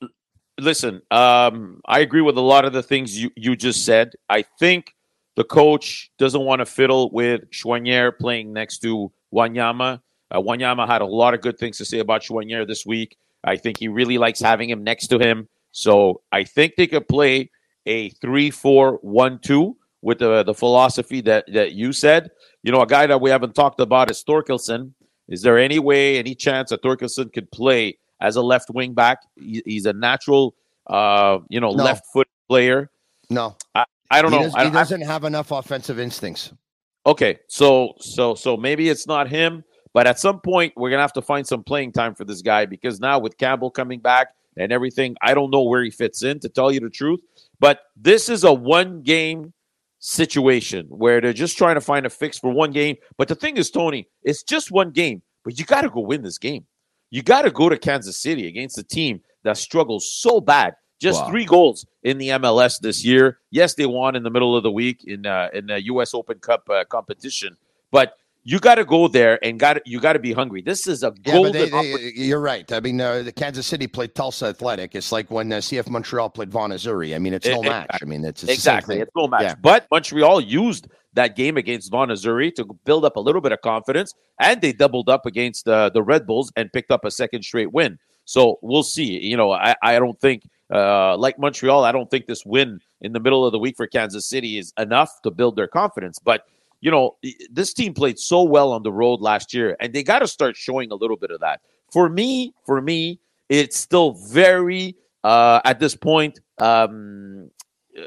listen, 0.58 1.02
um, 1.10 1.80
I 1.86 2.00
agree 2.00 2.20
with 2.20 2.36
a 2.36 2.42
lot 2.42 2.64
of 2.64 2.72
the 2.72 2.82
things 2.82 3.20
you, 3.20 3.30
you 3.36 3.56
just 3.56 3.84
said. 3.84 4.12
I 4.28 4.42
think 4.58 4.94
the 5.36 5.44
coach 5.44 6.10
doesn't 6.18 6.42
want 6.42 6.60
to 6.60 6.66
fiddle 6.66 7.10
with 7.10 7.50
Choinière 7.50 8.16
playing 8.16 8.52
next 8.52 8.78
to 8.78 9.10
Wanyama. 9.34 10.00
Uh, 10.30 10.40
Wanyama 10.40 10.86
had 10.86 11.02
a 11.02 11.06
lot 11.06 11.34
of 11.34 11.40
good 11.40 11.58
things 11.58 11.78
to 11.78 11.84
say 11.84 11.98
about 11.98 12.22
Choinière 12.22 12.66
this 12.66 12.86
week. 12.86 13.16
I 13.42 13.56
think 13.56 13.78
he 13.78 13.88
really 13.88 14.18
likes 14.18 14.40
having 14.40 14.70
him 14.70 14.84
next 14.84 15.08
to 15.08 15.18
him. 15.18 15.48
So 15.72 16.22
I 16.32 16.44
think 16.44 16.74
they 16.76 16.86
could 16.86 17.08
play 17.08 17.50
a 17.86 18.10
3 18.10 18.50
4 18.50 18.98
1 19.02 19.38
2 19.40 19.76
with 20.02 20.18
the, 20.18 20.42
the 20.44 20.54
philosophy 20.54 21.20
that, 21.22 21.44
that 21.52 21.72
you 21.72 21.92
said. 21.92 22.30
You 22.62 22.72
know, 22.72 22.80
a 22.80 22.86
guy 22.86 23.06
that 23.06 23.20
we 23.20 23.30
haven't 23.30 23.54
talked 23.54 23.80
about 23.80 24.10
is 24.10 24.22
Thorkelsson. 24.22 24.92
Is 25.28 25.42
there 25.42 25.58
any 25.58 25.78
way, 25.78 26.18
any 26.18 26.34
chance 26.34 26.70
that 26.70 26.82
Thorkelsson 26.82 27.32
could 27.32 27.50
play 27.50 27.98
as 28.24 28.36
a 28.36 28.42
left 28.42 28.70
wing 28.70 28.94
back? 28.94 29.18
He's 29.36 29.86
a 29.86 29.92
natural, 29.92 30.54
uh, 30.86 31.38
you 31.48 31.60
know, 31.60 31.72
no. 31.72 31.84
left 31.84 32.06
foot 32.12 32.28
player. 32.48 32.90
No, 33.30 33.56
I, 33.74 33.84
I 34.10 34.22
don't 34.22 34.32
he 34.32 34.38
know. 34.38 34.44
Does, 34.44 34.54
he 34.54 34.70
doesn't 34.70 35.02
I, 35.02 35.06
have 35.06 35.24
enough 35.24 35.50
offensive 35.50 35.98
instincts. 35.98 36.52
Okay, 37.06 37.38
so 37.48 37.94
so 38.00 38.34
so 38.34 38.56
maybe 38.56 38.88
it's 38.88 39.06
not 39.06 39.28
him, 39.28 39.62
but 39.92 40.06
at 40.06 40.18
some 40.18 40.40
point 40.40 40.72
we're 40.76 40.90
gonna 40.90 41.02
have 41.02 41.12
to 41.14 41.22
find 41.22 41.46
some 41.46 41.62
playing 41.62 41.92
time 41.92 42.14
for 42.14 42.24
this 42.24 42.40
guy 42.40 42.64
because 42.64 42.98
now 42.98 43.18
with 43.18 43.36
Campbell 43.36 43.70
coming 43.70 44.00
back 44.00 44.28
and 44.56 44.72
everything, 44.72 45.16
I 45.20 45.34
don't 45.34 45.50
know 45.50 45.62
where 45.62 45.82
he 45.82 45.90
fits 45.90 46.22
in. 46.22 46.40
To 46.40 46.48
tell 46.48 46.72
you 46.72 46.80
the 46.80 46.90
truth, 46.90 47.20
but 47.60 47.80
this 47.96 48.28
is 48.28 48.44
a 48.44 48.52
one 48.52 49.02
game 49.02 49.52
situation 49.98 50.86
where 50.88 51.20
they're 51.20 51.32
just 51.32 51.56
trying 51.58 51.74
to 51.74 51.80
find 51.80 52.04
a 52.04 52.10
fix 52.10 52.38
for 52.38 52.50
one 52.50 52.72
game. 52.72 52.96
But 53.16 53.28
the 53.28 53.34
thing 53.34 53.56
is, 53.56 53.70
Tony, 53.70 54.08
it's 54.22 54.42
just 54.42 54.70
one 54.70 54.90
game, 54.90 55.22
but 55.44 55.58
you 55.58 55.64
got 55.64 55.82
to 55.82 55.90
go 55.90 56.00
win 56.00 56.22
this 56.22 56.38
game. 56.38 56.66
You 57.14 57.22
got 57.22 57.42
to 57.42 57.50
go 57.52 57.68
to 57.68 57.78
Kansas 57.78 58.18
City 58.18 58.48
against 58.48 58.76
a 58.76 58.82
team 58.82 59.20
that 59.44 59.56
struggles 59.56 60.10
so 60.10 60.40
bad. 60.40 60.74
Just 60.98 61.22
wow. 61.22 61.30
three 61.30 61.44
goals 61.44 61.86
in 62.02 62.18
the 62.18 62.30
MLS 62.30 62.80
this 62.80 63.04
year. 63.04 63.38
Yes, 63.52 63.74
they 63.74 63.86
won 63.86 64.16
in 64.16 64.24
the 64.24 64.30
middle 64.30 64.56
of 64.56 64.64
the 64.64 64.72
week 64.72 65.04
in 65.04 65.24
uh, 65.24 65.48
in 65.54 65.68
the 65.68 65.84
U.S. 65.84 66.12
Open 66.12 66.40
Cup 66.40 66.68
uh, 66.68 66.84
competition, 66.86 67.56
but 67.92 68.16
you 68.44 68.58
got 68.60 68.74
to 68.74 68.84
go 68.84 69.08
there 69.08 69.42
and 69.42 69.58
got 69.58 69.84
you 69.86 70.00
got 70.00 70.12
to 70.12 70.18
be 70.18 70.32
hungry. 70.32 70.60
This 70.60 70.86
is 70.86 71.02
a 71.02 71.10
golden. 71.10 71.54
Yeah, 71.54 71.82
they, 71.82 71.96
they, 71.96 72.12
you're 72.14 72.40
right. 72.40 72.70
I 72.70 72.80
mean, 72.80 73.00
uh, 73.00 73.22
the 73.22 73.32
Kansas 73.32 73.66
City 73.66 73.86
played 73.86 74.14
Tulsa 74.14 74.46
Athletic. 74.46 74.94
It's 74.94 75.10
like 75.10 75.30
when 75.30 75.50
uh, 75.50 75.56
CF 75.56 75.88
Montreal 75.88 76.28
played 76.28 76.50
Vaughan 76.50 76.70
Azzurri. 76.70 77.14
I 77.14 77.18
mean, 77.18 77.32
it's 77.32 77.46
no 77.46 77.62
it, 77.62 77.68
match. 77.68 77.98
I 78.02 78.04
mean, 78.04 78.22
it's, 78.24 78.44
exactly 78.44 79.00
it's 79.00 79.10
no 79.16 79.28
match. 79.28 79.42
Yeah. 79.42 79.54
But 79.60 79.86
Montreal 79.90 80.42
used 80.42 80.88
that 81.14 81.36
game 81.36 81.56
against 81.56 81.90
Vaughan 81.90 82.10
Azzurri 82.10 82.54
to 82.56 82.66
build 82.84 83.06
up 83.06 83.16
a 83.16 83.20
little 83.20 83.40
bit 83.40 83.52
of 83.52 83.62
confidence, 83.62 84.12
and 84.38 84.60
they 84.60 84.72
doubled 84.72 85.08
up 85.08 85.24
against 85.24 85.66
uh, 85.66 85.88
the 85.88 86.02
Red 86.02 86.26
Bulls 86.26 86.52
and 86.54 86.70
picked 86.70 86.90
up 86.90 87.04
a 87.04 87.10
second 87.10 87.44
straight 87.44 87.72
win. 87.72 87.98
So 88.26 88.58
we'll 88.60 88.82
see. 88.82 89.20
You 89.20 89.38
know, 89.38 89.52
I, 89.52 89.74
I 89.82 89.98
don't 89.98 90.20
think 90.20 90.42
uh, 90.70 91.16
like 91.16 91.38
Montreal, 91.38 91.82
I 91.84 91.92
don't 91.92 92.10
think 92.10 92.26
this 92.26 92.44
win 92.44 92.80
in 93.00 93.12
the 93.12 93.20
middle 93.20 93.46
of 93.46 93.52
the 93.52 93.58
week 93.58 93.76
for 93.76 93.86
Kansas 93.86 94.26
City 94.26 94.58
is 94.58 94.72
enough 94.78 95.10
to 95.22 95.30
build 95.30 95.56
their 95.56 95.68
confidence, 95.68 96.18
but 96.18 96.46
you 96.84 96.90
know, 96.90 97.16
this 97.50 97.72
team 97.72 97.94
played 97.94 98.18
so 98.18 98.42
well 98.42 98.70
on 98.70 98.82
the 98.82 98.92
road 98.92 99.22
last 99.22 99.54
year, 99.54 99.74
and 99.80 99.94
they 99.94 100.02
got 100.02 100.18
to 100.18 100.28
start 100.28 100.54
showing 100.54 100.92
a 100.92 100.94
little 100.94 101.16
bit 101.16 101.30
of 101.30 101.40
that. 101.40 101.62
For 101.90 102.10
me, 102.10 102.52
for 102.66 102.82
me, 102.82 103.20
it's 103.48 103.78
still 103.78 104.12
very 104.12 104.94
uh, 105.24 105.62
at 105.64 105.80
this 105.80 105.96
point 105.96 106.40
um, 106.58 107.50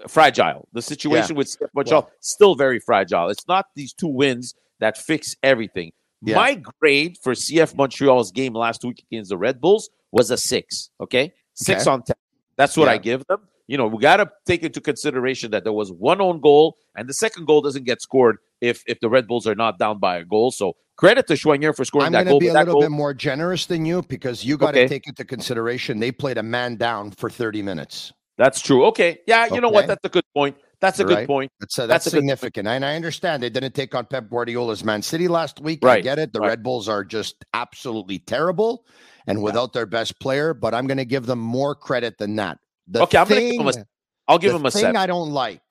fragile. 0.07 0.67
The 0.73 0.83
situation 0.83 1.35
yeah. 1.35 1.39
with 1.39 1.57
Montreal 1.73 2.03
well, 2.03 2.11
still 2.19 2.53
very 2.53 2.79
fragile. 2.79 3.29
It's 3.29 3.47
not 3.47 3.65
these 3.73 3.93
two 3.93 4.09
wins 4.09 4.53
that 4.79 4.95
fix 4.95 5.35
everything. 5.41 5.91
Yeah. 6.21 6.35
My 6.35 6.61
grade 6.79 7.17
for 7.23 7.33
CF 7.33 7.75
Montreal's 7.75 8.31
game 8.31 8.53
last 8.53 8.83
week 8.83 9.03
against 9.11 9.29
the 9.29 9.39
Red 9.39 9.59
Bulls 9.59 9.89
was 10.11 10.29
a 10.29 10.37
six. 10.37 10.91
Okay, 11.01 11.33
six 11.55 11.81
okay. 11.81 11.89
on 11.89 12.03
ten. 12.03 12.15
That's 12.57 12.77
what. 12.77 12.89
I 12.89 12.99
give 12.99 13.25
them. 13.25 13.39
You 13.65 13.77
know, 13.77 13.87
we 13.87 13.99
got 13.99 14.17
to 14.17 14.29
take 14.45 14.61
into 14.61 14.79
consideration 14.79 15.49
that 15.51 15.63
there 15.63 15.73
was 15.73 15.91
one 15.91 16.21
own 16.21 16.41
goal, 16.41 16.77
and 16.95 17.09
the 17.09 17.13
second 17.13 17.47
goal 17.47 17.61
doesn't 17.61 17.83
get 17.83 18.03
scored 18.03 18.37
if 18.61 18.83
if 18.87 18.99
the 18.99 19.09
Red 19.09 19.27
Bulls 19.27 19.47
are 19.47 19.55
not 19.55 19.79
down 19.79 19.99
by 19.99 20.17
a 20.17 20.25
goal. 20.25 20.51
So 20.51 20.73
credit 20.97 21.27
to 21.27 21.33
Choinière 21.33 21.75
for 21.75 21.85
scoring 21.85 22.07
I'm 22.07 22.11
that 22.13 22.25
goal. 22.25 22.37
I'm 22.37 22.39
going 22.39 22.39
to 22.39 22.45
be 22.45 22.47
a 22.49 22.59
little 22.59 22.73
goal, 22.75 22.81
bit 22.81 22.91
more 22.91 23.13
generous 23.13 23.65
than 23.65 23.85
you 23.85 24.01
because 24.03 24.43
you 24.43 24.57
got 24.57 24.71
to 24.71 24.79
okay. 24.79 24.87
take 24.87 25.07
into 25.07 25.23
consideration 25.23 25.99
they 25.99 26.11
played 26.11 26.37
a 26.37 26.43
man 26.43 26.75
down 26.75 27.11
for 27.11 27.29
30 27.29 27.61
minutes. 27.61 28.13
That's 28.37 28.61
true. 28.61 28.85
Okay. 28.87 29.19
Yeah, 29.25 29.45
you 29.45 29.53
okay. 29.53 29.59
know 29.61 29.69
what? 29.69 29.87
That's 29.87 30.03
a 30.03 30.09
good 30.09 30.25
point. 30.35 30.57
That's 30.79 30.99
a 30.99 31.05
right. 31.07 31.19
good 31.19 31.27
point. 31.27 31.51
That's, 31.59 31.77
a, 31.79 31.87
that's, 31.87 32.05
that's 32.05 32.13
significant. 32.13 32.67
And 32.67 32.85
I 32.85 32.95
understand 32.95 33.41
they 33.41 33.49
didn't 33.49 33.73
take 33.73 33.95
on 33.95 34.05
Pep 34.05 34.29
Guardiola's 34.29 34.83
Man 34.83 35.01
City 35.01 35.27
last 35.27 35.59
week. 35.59 35.79
Right. 35.81 35.97
I 35.97 36.01
get 36.01 36.19
it. 36.19 36.33
The 36.33 36.39
right. 36.39 36.49
Red 36.49 36.63
Bulls 36.63 36.87
are 36.87 37.03
just 37.03 37.43
absolutely 37.55 38.19
terrible 38.19 38.85
and 39.25 39.41
without 39.41 39.73
their 39.73 39.85
best 39.85 40.19
player, 40.19 40.53
but 40.53 40.73
I'm 40.73 40.87
going 40.87 40.97
to 40.97 41.05
give 41.05 41.25
them 41.25 41.39
more 41.39 41.75
credit 41.75 42.17
than 42.17 42.35
that. 42.37 42.59
The 42.87 43.01
okay, 43.03 43.17
I'm 43.17 43.27
going 43.27 43.41
to 43.41 43.57
give 43.57 43.65
them 43.65 43.83
a, 43.83 43.85
I'll 44.31 44.37
give 44.37 44.53
them 44.53 44.65
a 44.65 44.71
thing 44.71 44.81
set. 44.81 44.95
I 44.95 45.07
don't 45.07 45.31
like. 45.31 45.61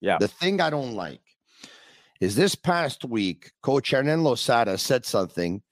Yeah. 0.00 0.18
The 0.18 0.28
thing 0.28 0.60
I 0.60 0.70
don't 0.70 0.94
like 0.94 1.20
is 2.20 2.36
this 2.36 2.54
past 2.54 3.04
week, 3.04 3.52
Coach 3.62 3.90
Hernan 3.90 4.24
Losada 4.24 4.78
said 4.78 5.04
something. 5.04 5.62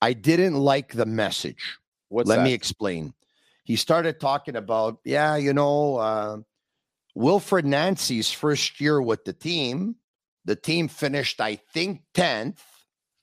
I 0.00 0.12
didn't 0.12 0.54
like 0.54 0.92
the 0.92 1.06
message. 1.06 1.78
What's 2.08 2.28
Let 2.28 2.36
that? 2.36 2.44
me 2.44 2.52
explain. 2.52 3.14
He 3.64 3.76
started 3.76 4.20
talking 4.20 4.56
about, 4.56 4.98
yeah, 5.04 5.36
you 5.36 5.52
know, 5.52 5.96
uh, 5.96 6.36
Wilfried 7.16 7.64
Nancy's 7.64 8.30
first 8.30 8.80
year 8.80 9.00
with 9.00 9.24
the 9.24 9.32
team. 9.32 9.96
The 10.44 10.56
team 10.56 10.88
finished, 10.88 11.40
I 11.40 11.56
think, 11.72 12.02
10th, 12.14 12.58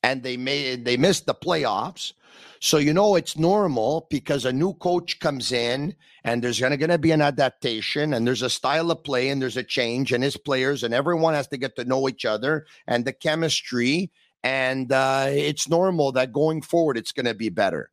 and 0.01 0.23
they 0.23 0.37
made 0.37 0.85
they 0.85 0.97
missed 0.97 1.27
the 1.27 1.35
playoffs. 1.35 2.13
So 2.59 2.77
you 2.77 2.93
know 2.93 3.15
it's 3.15 3.37
normal 3.37 4.07
because 4.09 4.45
a 4.45 4.53
new 4.53 4.73
coach 4.73 5.19
comes 5.19 5.51
in 5.51 5.95
and 6.23 6.43
there's 6.43 6.59
going 6.59 6.77
to 6.77 6.97
be 6.97 7.11
an 7.11 7.21
adaptation 7.21 8.13
and 8.13 8.27
there's 8.27 8.41
a 8.41 8.49
style 8.49 8.91
of 8.91 9.03
play 9.03 9.29
and 9.29 9.41
there's 9.41 9.57
a 9.57 9.63
change 9.63 10.11
and 10.11 10.23
his 10.23 10.37
players 10.37 10.83
and 10.83 10.93
everyone 10.93 11.33
has 11.33 11.47
to 11.47 11.57
get 11.57 11.75
to 11.75 11.85
know 11.85 12.07
each 12.07 12.25
other 12.25 12.65
and 12.87 13.05
the 13.05 13.13
chemistry 13.13 14.11
and 14.43 14.91
uh, 14.91 15.27
it's 15.29 15.69
normal 15.69 16.11
that 16.13 16.33
going 16.33 16.61
forward 16.61 16.97
it's 16.97 17.11
going 17.11 17.25
to 17.25 17.33
be 17.33 17.49
better. 17.49 17.89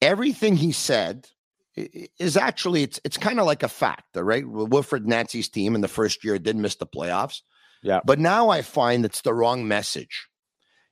Everything 0.00 0.56
he 0.56 0.72
said 0.72 1.28
is 1.76 2.36
actually 2.36 2.82
it's 2.82 3.00
it's 3.04 3.16
kind 3.16 3.38
of 3.38 3.46
like 3.46 3.62
a 3.62 3.68
fact, 3.68 4.16
right? 4.16 4.44
Wilfried 4.44 5.04
Nancy's 5.04 5.48
team 5.48 5.74
in 5.74 5.80
the 5.80 5.88
first 5.88 6.24
year 6.24 6.38
did 6.38 6.56
miss 6.56 6.76
the 6.76 6.86
playoffs. 6.86 7.42
Yeah. 7.82 8.00
But 8.04 8.18
now 8.18 8.48
I 8.48 8.62
find 8.62 9.04
it's 9.04 9.20
the 9.20 9.34
wrong 9.34 9.68
message. 9.68 10.28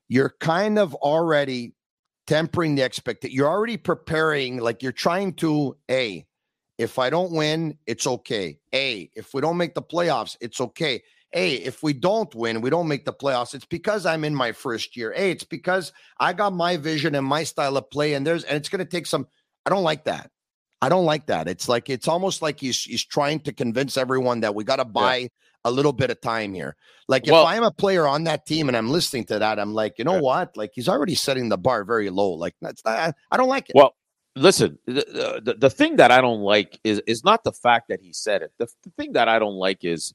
You're 0.08 0.34
kind 0.40 0.78
of 0.78 0.94
already 0.94 1.74
tempering 2.26 2.74
the 2.74 2.82
expectation. 2.82 3.36
You're 3.36 3.48
already 3.48 3.76
preparing, 3.76 4.58
like 4.58 4.82
you're 4.82 4.92
trying 4.92 5.34
to, 5.34 5.76
A, 5.90 6.26
if 6.78 6.98
I 6.98 7.10
don't 7.10 7.32
win, 7.32 7.78
it's 7.86 8.06
okay. 8.06 8.58
A, 8.72 9.10
if 9.14 9.34
we 9.34 9.40
don't 9.40 9.56
make 9.56 9.74
the 9.74 9.82
playoffs, 9.82 10.36
it's 10.40 10.60
okay. 10.60 11.02
A, 11.32 11.54
if 11.54 11.82
we 11.82 11.92
don't 11.92 12.32
win, 12.34 12.60
we 12.60 12.70
don't 12.70 12.88
make 12.88 13.04
the 13.04 13.12
playoffs, 13.12 13.54
it's 13.54 13.64
because 13.64 14.06
I'm 14.06 14.24
in 14.24 14.34
my 14.34 14.52
first 14.52 14.96
year. 14.96 15.12
A, 15.16 15.30
it's 15.30 15.44
because 15.44 15.92
I 16.18 16.32
got 16.32 16.52
my 16.52 16.76
vision 16.76 17.14
and 17.14 17.26
my 17.26 17.44
style 17.44 17.76
of 17.76 17.90
play, 17.90 18.14
and 18.14 18.26
there's 18.26 18.44
and 18.44 18.56
it's 18.56 18.68
gonna 18.68 18.84
take 18.84 19.06
some. 19.06 19.26
I 19.66 19.70
don't 19.70 19.82
like 19.82 20.04
that. 20.04 20.30
I 20.80 20.88
don't 20.88 21.06
like 21.06 21.26
that. 21.26 21.48
It's 21.48 21.68
like 21.68 21.90
it's 21.90 22.06
almost 22.08 22.42
like 22.42 22.60
he's 22.60 22.82
he's 22.82 23.04
trying 23.04 23.40
to 23.40 23.52
convince 23.52 23.96
everyone 23.96 24.40
that 24.40 24.54
we 24.54 24.64
got 24.64 24.76
to 24.76 24.84
buy 24.84 25.16
yeah 25.16 25.28
a 25.64 25.70
little 25.70 25.92
bit 25.92 26.10
of 26.10 26.20
time 26.20 26.54
here. 26.54 26.76
Like 27.08 27.26
if 27.26 27.32
well, 27.32 27.46
I'm 27.46 27.62
a 27.62 27.70
player 27.70 28.06
on 28.06 28.24
that 28.24 28.46
team 28.46 28.68
and 28.68 28.76
I'm 28.76 28.90
listening 28.90 29.24
to 29.24 29.38
that, 29.38 29.58
I'm 29.58 29.74
like, 29.74 29.98
you 29.98 30.04
know 30.04 30.20
what? 30.20 30.56
Like 30.56 30.72
he's 30.74 30.88
already 30.88 31.14
setting 31.14 31.48
the 31.48 31.58
bar 31.58 31.84
very 31.84 32.10
low. 32.10 32.30
Like 32.30 32.54
that's 32.60 32.84
not, 32.84 33.14
I 33.30 33.36
don't 33.36 33.48
like 33.48 33.70
it. 33.70 33.76
Well, 33.76 33.94
listen, 34.36 34.78
the, 34.86 35.40
the, 35.44 35.54
the 35.54 35.70
thing 35.70 35.96
that 35.96 36.10
I 36.10 36.20
don't 36.20 36.40
like 36.40 36.78
is 36.84 37.00
is 37.06 37.24
not 37.24 37.44
the 37.44 37.52
fact 37.52 37.88
that 37.88 38.00
he 38.00 38.12
said 38.12 38.42
it. 38.42 38.52
The, 38.58 38.66
the 38.82 38.90
thing 38.90 39.12
that 39.12 39.28
I 39.28 39.38
don't 39.38 39.56
like 39.56 39.84
is, 39.84 40.14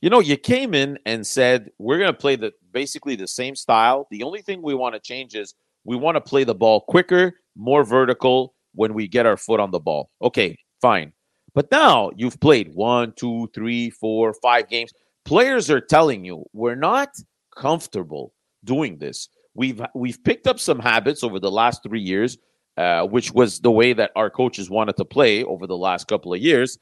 you 0.00 0.10
know, 0.10 0.20
you 0.20 0.36
came 0.36 0.74
in 0.74 0.98
and 1.04 1.26
said 1.26 1.70
we're 1.78 1.98
going 1.98 2.12
to 2.12 2.18
play 2.18 2.36
the 2.36 2.52
basically 2.72 3.16
the 3.16 3.28
same 3.28 3.54
style. 3.54 4.06
The 4.10 4.22
only 4.22 4.42
thing 4.42 4.62
we 4.62 4.74
want 4.74 4.94
to 4.94 5.00
change 5.00 5.34
is 5.34 5.54
we 5.84 5.96
want 5.96 6.16
to 6.16 6.20
play 6.20 6.44
the 6.44 6.54
ball 6.54 6.80
quicker, 6.80 7.34
more 7.56 7.84
vertical 7.84 8.54
when 8.74 8.94
we 8.94 9.08
get 9.08 9.26
our 9.26 9.36
foot 9.36 9.60
on 9.60 9.70
the 9.70 9.80
ball. 9.80 10.10
Okay, 10.22 10.56
fine. 10.80 11.12
But 11.54 11.70
now 11.70 12.10
you've 12.16 12.40
played 12.40 12.74
one, 12.74 13.12
two, 13.16 13.50
three, 13.54 13.90
four, 13.90 14.34
five 14.34 14.68
games. 14.68 14.92
Players 15.24 15.70
are 15.70 15.80
telling 15.80 16.24
you 16.24 16.44
we're 16.52 16.76
not 16.76 17.10
comfortable 17.56 18.32
doing 18.64 18.98
this. 18.98 19.28
We've 19.54 19.82
we've 19.94 20.22
picked 20.22 20.46
up 20.46 20.60
some 20.60 20.78
habits 20.78 21.24
over 21.24 21.40
the 21.40 21.50
last 21.50 21.82
three 21.82 22.00
years, 22.00 22.38
uh, 22.76 23.06
which 23.06 23.32
was 23.32 23.60
the 23.60 23.70
way 23.70 23.92
that 23.92 24.12
our 24.16 24.30
coaches 24.30 24.70
wanted 24.70 24.96
to 24.96 25.04
play 25.04 25.44
over 25.44 25.66
the 25.66 25.76
last 25.76 26.06
couple 26.06 26.32
of 26.32 26.40
years. 26.40 26.78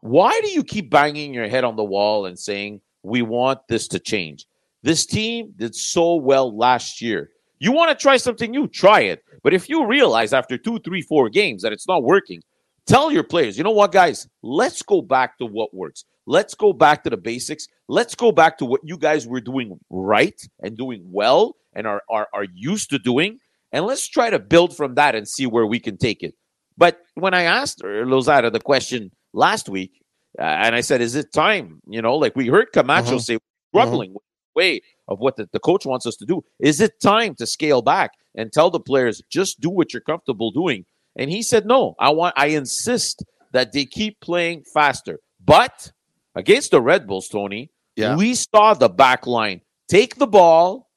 Why 0.00 0.40
do 0.40 0.50
you 0.50 0.64
keep 0.64 0.90
banging 0.90 1.34
your 1.34 1.48
head 1.48 1.64
on 1.64 1.76
the 1.76 1.84
wall 1.84 2.26
and 2.26 2.38
saying 2.38 2.80
we 3.02 3.22
want 3.22 3.60
this 3.68 3.88
to 3.88 3.98
change? 3.98 4.46
This 4.82 5.04
team 5.04 5.52
did 5.56 5.74
so 5.74 6.14
well 6.14 6.56
last 6.56 7.02
year. 7.02 7.30
You 7.58 7.72
want 7.72 7.90
to 7.90 8.00
try 8.00 8.16
something 8.16 8.50
new, 8.50 8.66
try 8.66 9.00
it. 9.00 9.22
But 9.42 9.52
if 9.52 9.68
you 9.68 9.84
realize 9.84 10.32
after 10.32 10.56
two, 10.56 10.78
three, 10.78 11.02
four 11.02 11.28
games 11.28 11.62
that 11.62 11.72
it's 11.72 11.86
not 11.86 12.02
working, 12.02 12.42
tell 12.90 13.12
your 13.12 13.22
players, 13.22 13.56
you 13.56 13.64
know 13.64 13.70
what, 13.70 13.92
guys, 13.92 14.28
let's 14.42 14.82
go 14.82 15.00
back 15.00 15.38
to 15.38 15.46
what 15.46 15.72
works. 15.72 16.04
Let's 16.26 16.54
go 16.54 16.72
back 16.72 17.04
to 17.04 17.10
the 17.10 17.16
basics. 17.16 17.68
Let's 17.88 18.14
go 18.14 18.32
back 18.32 18.58
to 18.58 18.64
what 18.64 18.80
you 18.84 18.96
guys 18.98 19.26
were 19.26 19.40
doing 19.40 19.78
right 19.90 20.40
and 20.60 20.76
doing 20.76 21.02
well 21.06 21.56
and 21.72 21.86
are, 21.86 22.02
are, 22.10 22.28
are 22.32 22.46
used 22.54 22.90
to 22.90 22.98
doing. 22.98 23.38
And 23.72 23.86
let's 23.86 24.06
try 24.08 24.30
to 24.30 24.38
build 24.38 24.76
from 24.76 24.96
that 24.96 25.14
and 25.14 25.26
see 25.26 25.46
where 25.46 25.66
we 25.66 25.78
can 25.78 25.96
take 25.96 26.22
it. 26.22 26.34
But 26.76 27.00
when 27.14 27.34
I 27.34 27.42
asked 27.42 27.82
Losada 27.84 28.50
the 28.50 28.60
question 28.60 29.10
last 29.32 29.68
week, 29.68 30.02
uh, 30.38 30.42
and 30.42 30.74
I 30.74 30.80
said, 30.80 31.00
is 31.00 31.14
it 31.14 31.32
time? 31.32 31.80
You 31.88 32.02
know, 32.02 32.16
like 32.16 32.34
we 32.36 32.48
heard 32.48 32.72
Camacho 32.72 33.08
uh-huh. 33.08 33.18
say, 33.18 33.38
struggling 33.72 34.10
uh-huh. 34.10 34.14
with 34.14 34.22
the 34.54 34.60
way 34.60 34.80
of 35.08 35.18
what 35.18 35.36
the, 35.36 35.48
the 35.52 35.60
coach 35.60 35.86
wants 35.86 36.06
us 36.06 36.16
to 36.16 36.26
do. 36.26 36.42
Is 36.58 36.80
it 36.80 37.00
time 37.00 37.34
to 37.36 37.46
scale 37.46 37.82
back 37.82 38.12
and 38.34 38.52
tell 38.52 38.70
the 38.70 38.80
players, 38.80 39.22
just 39.30 39.60
do 39.60 39.70
what 39.70 39.92
you're 39.92 40.00
comfortable 40.00 40.50
doing? 40.50 40.84
And 41.16 41.30
he 41.30 41.42
said, 41.42 41.66
no, 41.66 41.94
I 41.98 42.10
want, 42.10 42.34
I 42.36 42.48
insist 42.48 43.24
that 43.52 43.72
they 43.72 43.84
keep 43.84 44.20
playing 44.20 44.64
faster. 44.72 45.18
But 45.44 45.90
against 46.34 46.70
the 46.70 46.80
Red 46.80 47.06
Bulls, 47.06 47.28
Tony, 47.28 47.70
yeah. 47.96 48.16
we 48.16 48.34
saw 48.34 48.74
the 48.74 48.88
back 48.88 49.26
line 49.26 49.60
take 49.88 50.16
the 50.16 50.26
ball 50.26 50.88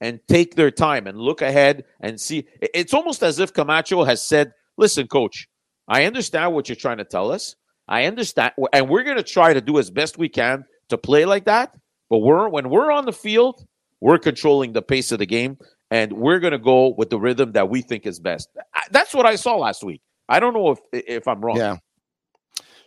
and 0.00 0.20
take 0.28 0.54
their 0.54 0.70
time 0.70 1.06
and 1.06 1.18
look 1.18 1.42
ahead 1.42 1.84
and 2.00 2.20
see. 2.20 2.46
It's 2.60 2.94
almost 2.94 3.22
as 3.22 3.38
if 3.38 3.52
Camacho 3.52 4.04
has 4.04 4.26
said, 4.26 4.52
listen, 4.78 5.08
coach, 5.08 5.48
I 5.88 6.04
understand 6.04 6.54
what 6.54 6.68
you're 6.68 6.76
trying 6.76 6.98
to 6.98 7.04
tell 7.04 7.32
us. 7.32 7.56
I 7.88 8.04
understand, 8.04 8.52
and 8.72 8.88
we're 8.88 9.02
going 9.02 9.16
to 9.16 9.22
try 9.22 9.52
to 9.52 9.60
do 9.60 9.78
as 9.78 9.90
best 9.90 10.16
we 10.16 10.28
can 10.28 10.64
to 10.90 10.96
play 10.96 11.24
like 11.24 11.44
that. 11.46 11.76
But 12.08 12.18
we're 12.18 12.48
when 12.48 12.70
we're 12.70 12.92
on 12.92 13.04
the 13.04 13.12
field, 13.12 13.66
we're 14.00 14.18
controlling 14.18 14.72
the 14.72 14.82
pace 14.82 15.10
of 15.12 15.18
the 15.18 15.26
game, 15.26 15.58
and 15.90 16.12
we're 16.12 16.38
going 16.38 16.52
to 16.52 16.58
go 16.58 16.94
with 16.96 17.10
the 17.10 17.18
rhythm 17.18 17.52
that 17.52 17.68
we 17.68 17.82
think 17.82 18.06
is 18.06 18.20
best. 18.20 18.48
That's 18.90 19.14
what 19.14 19.26
I 19.26 19.36
saw 19.36 19.56
last 19.56 19.82
week. 19.84 20.02
I 20.28 20.40
don't 20.40 20.54
know 20.54 20.70
if 20.70 20.78
if 20.92 21.28
I'm 21.28 21.40
wrong. 21.40 21.56
Yeah. 21.56 21.78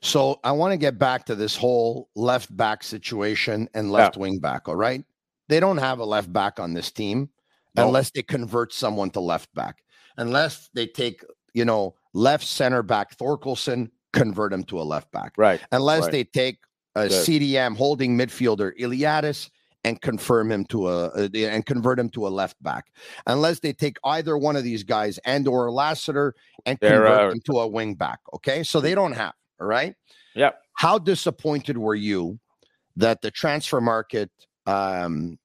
So 0.01 0.39
I 0.43 0.51
want 0.51 0.73
to 0.73 0.77
get 0.77 0.99
back 0.99 1.25
to 1.25 1.35
this 1.35 1.55
whole 1.55 2.09
left 2.15 2.55
back 2.55 2.83
situation 2.83 3.69
and 3.73 3.91
left 3.91 4.17
yeah. 4.17 4.21
wing 4.21 4.39
back. 4.39 4.67
All 4.67 4.75
right, 4.75 5.03
they 5.47 5.59
don't 5.59 5.77
have 5.77 5.99
a 5.99 6.05
left 6.05 6.31
back 6.31 6.59
on 6.59 6.73
this 6.73 6.91
team 6.91 7.29
no. 7.75 7.87
unless 7.87 8.11
they 8.11 8.21
convert 8.21 8.73
someone 8.73 9.09
to 9.11 9.19
left 9.19 9.53
back. 9.53 9.77
Unless 10.17 10.69
they 10.73 10.87
take 10.87 11.23
you 11.53 11.65
know 11.65 11.95
left 12.13 12.45
center 12.45 12.83
back 12.83 13.17
Thorkelsson 13.17 13.89
convert 14.13 14.53
him 14.53 14.63
to 14.65 14.79
a 14.79 14.83
left 14.83 15.11
back. 15.11 15.33
Right. 15.37 15.61
Unless 15.71 16.03
right. 16.03 16.11
they 16.11 16.23
take 16.23 16.59
a 16.95 17.07
Good. 17.07 17.25
CDM 17.25 17.75
holding 17.75 18.17
midfielder 18.17 18.77
Iliadis 18.79 19.49
and 19.83 20.01
confirm 20.01 20.51
him 20.51 20.65
to 20.65 20.87
a, 20.87 21.11
a, 21.15 21.45
and 21.45 21.65
convert 21.65 21.99
him 21.99 22.09
to 22.09 22.27
a 22.27 22.29
left 22.29 22.61
back. 22.63 22.85
Unless 23.27 23.59
they 23.59 23.73
take 23.73 23.97
either 24.03 24.37
one 24.37 24.55
of 24.55 24.63
these 24.63 24.83
guys 24.83 25.19
and 25.25 25.47
or 25.47 25.71
Lassiter 25.71 26.35
and 26.65 26.77
They're, 26.79 27.03
convert 27.03 27.19
uh, 27.19 27.31
him 27.31 27.41
to 27.45 27.59
a 27.59 27.67
wing 27.67 27.95
back. 27.95 28.19
Okay. 28.33 28.63
So 28.63 28.79
they 28.79 28.95
don't 28.95 29.13
have. 29.13 29.33
All 29.59 29.67
right. 29.67 29.95
Yeah. 30.35 30.51
How 30.73 30.97
disappointed 30.97 31.77
were 31.77 31.95
you 31.95 32.39
that 32.95 33.21
the 33.21 33.31
transfer 33.31 33.81
market 33.81 34.31
um, 34.65 35.37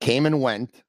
came 0.00 0.26
and 0.26 0.40
went 0.40 0.82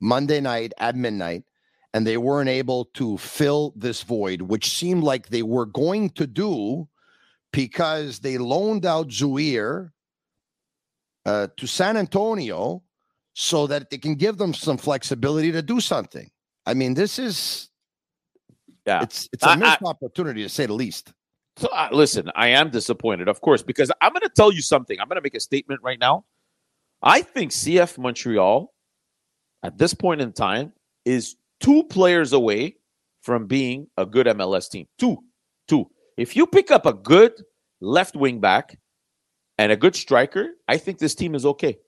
Monday 0.00 0.40
night 0.40 0.72
at 0.78 0.96
midnight 0.96 1.44
and 1.92 2.06
they 2.06 2.16
weren't 2.16 2.48
able 2.48 2.86
to 2.94 3.16
fill 3.18 3.72
this 3.76 4.02
void, 4.02 4.42
which 4.42 4.76
seemed 4.76 5.02
like 5.04 5.28
they 5.28 5.42
were 5.42 5.66
going 5.66 6.10
to 6.10 6.26
do 6.26 6.88
because 7.52 8.18
they 8.18 8.36
loaned 8.36 8.84
out 8.84 9.08
Zouhir 9.08 9.90
uh, 11.26 11.48
to 11.56 11.66
San 11.66 11.96
Antonio 11.96 12.82
so 13.34 13.66
that 13.66 13.90
they 13.90 13.98
can 13.98 14.14
give 14.14 14.38
them 14.38 14.54
some 14.54 14.76
flexibility 14.76 15.52
to 15.52 15.62
do 15.62 15.80
something. 15.80 16.30
I 16.66 16.74
mean, 16.74 16.94
this 16.94 17.18
is 17.18 17.68
yeah, 18.86 19.02
it's 19.02 19.28
it's 19.32 19.44
a 19.44 19.56
missed 19.56 19.82
I, 19.84 19.88
opportunity 19.88 20.42
to 20.42 20.48
say 20.48 20.66
the 20.66 20.74
least. 20.74 21.12
So 21.56 21.68
uh, 21.68 21.88
listen, 21.92 22.30
I 22.34 22.48
am 22.48 22.70
disappointed, 22.70 23.28
of 23.28 23.40
course, 23.40 23.62
because 23.62 23.90
I'm 24.00 24.12
going 24.12 24.22
to 24.22 24.28
tell 24.28 24.52
you 24.52 24.60
something. 24.60 24.98
I'm 25.00 25.08
going 25.08 25.16
to 25.16 25.22
make 25.22 25.34
a 25.34 25.40
statement 25.40 25.80
right 25.82 25.98
now. 25.98 26.24
I 27.02 27.22
think 27.22 27.52
CF 27.52 27.98
Montreal 27.98 28.72
at 29.62 29.78
this 29.78 29.94
point 29.94 30.20
in 30.20 30.32
time 30.32 30.72
is 31.04 31.36
two 31.60 31.84
players 31.84 32.32
away 32.32 32.76
from 33.22 33.46
being 33.46 33.88
a 33.96 34.04
good 34.04 34.26
MLS 34.26 34.70
team. 34.70 34.86
Two, 34.98 35.18
two. 35.68 35.90
If 36.16 36.36
you 36.36 36.46
pick 36.46 36.70
up 36.70 36.86
a 36.86 36.92
good 36.92 37.32
left 37.80 38.16
wing 38.16 38.40
back 38.40 38.78
and 39.58 39.72
a 39.72 39.76
good 39.76 39.96
striker, 39.96 40.50
I 40.68 40.76
think 40.76 40.98
this 40.98 41.14
team 41.14 41.34
is 41.34 41.46
okay. 41.46 41.78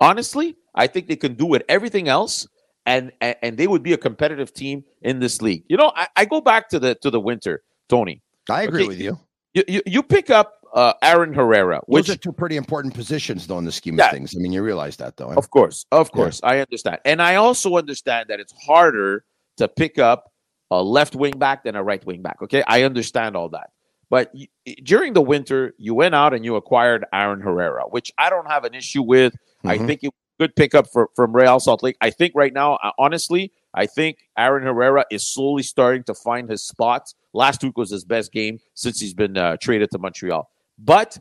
Honestly, 0.00 0.56
I 0.74 0.86
think 0.86 1.08
they 1.08 1.16
can 1.16 1.34
do 1.34 1.46
with 1.46 1.62
everything 1.68 2.08
else, 2.08 2.46
and 2.84 3.12
and, 3.20 3.36
and 3.42 3.56
they 3.56 3.66
would 3.66 3.82
be 3.82 3.92
a 3.92 3.98
competitive 3.98 4.52
team 4.52 4.84
in 5.02 5.20
this 5.20 5.40
league. 5.40 5.64
You 5.68 5.76
know, 5.76 5.92
I, 5.96 6.08
I 6.16 6.24
go 6.24 6.40
back 6.40 6.68
to 6.70 6.78
the 6.78 6.94
to 6.96 7.10
the 7.10 7.20
winter, 7.20 7.62
Tony. 7.88 8.22
I 8.50 8.62
agree 8.62 8.82
okay, 8.82 8.88
with 8.88 9.00
you. 9.00 9.18
You, 9.54 9.64
you. 9.66 9.82
you 9.86 10.02
pick 10.02 10.30
up 10.30 10.52
uh, 10.74 10.92
Aaron 11.02 11.32
Herrera. 11.32 11.80
Which, 11.86 12.06
Those 12.06 12.16
are 12.16 12.18
two 12.18 12.32
pretty 12.32 12.56
important 12.56 12.94
positions, 12.94 13.46
though, 13.46 13.58
in 13.58 13.64
the 13.64 13.72
scheme 13.72 13.98
yeah, 13.98 14.06
of 14.06 14.12
things. 14.12 14.34
I 14.36 14.40
mean, 14.40 14.52
you 14.52 14.62
realize 14.62 14.96
that, 14.98 15.16
though. 15.16 15.30
Of 15.30 15.50
course, 15.50 15.86
of 15.90 16.12
course, 16.12 16.40
yeah. 16.44 16.50
I 16.50 16.58
understand, 16.60 16.98
and 17.04 17.22
I 17.22 17.36
also 17.36 17.76
understand 17.76 18.28
that 18.28 18.38
it's 18.38 18.52
harder 18.66 19.24
to 19.56 19.66
pick 19.66 19.98
up 19.98 20.30
a 20.70 20.82
left 20.82 21.16
wing 21.16 21.38
back 21.38 21.64
than 21.64 21.76
a 21.76 21.82
right 21.82 22.04
wing 22.04 22.22
back. 22.22 22.42
Okay, 22.42 22.62
I 22.66 22.82
understand 22.82 23.36
all 23.36 23.48
that. 23.50 23.70
But 24.08 24.32
y- 24.34 24.48
during 24.82 25.14
the 25.14 25.22
winter, 25.22 25.74
you 25.78 25.94
went 25.94 26.14
out 26.14 26.32
and 26.32 26.44
you 26.44 26.56
acquired 26.56 27.04
Aaron 27.12 27.40
Herrera, 27.40 27.84
which 27.90 28.12
I 28.18 28.30
don't 28.30 28.46
have 28.46 28.64
an 28.64 28.74
issue 28.74 29.02
with. 29.02 29.32
Mm-hmm. 29.34 29.68
I 29.68 29.78
think 29.78 30.04
it 30.04 30.12
good 30.38 30.54
pickup 30.54 30.86
for 30.92 31.08
from 31.14 31.34
Real 31.34 31.60
Salt 31.60 31.82
Lake. 31.82 31.96
I 32.00 32.10
think 32.10 32.32
right 32.34 32.52
now, 32.52 32.78
honestly, 32.98 33.52
I 33.74 33.86
think 33.86 34.28
Aaron 34.36 34.64
Herrera 34.64 35.04
is 35.10 35.26
slowly 35.26 35.62
starting 35.62 36.02
to 36.04 36.14
find 36.14 36.48
his 36.48 36.62
spots. 36.62 37.14
Last 37.32 37.62
week 37.62 37.76
was 37.76 37.90
his 37.90 38.04
best 38.04 38.32
game 38.32 38.58
since 38.74 39.00
he's 39.00 39.14
been 39.14 39.36
uh, 39.36 39.56
traded 39.60 39.90
to 39.92 39.98
Montreal. 39.98 40.50
But 40.78 41.18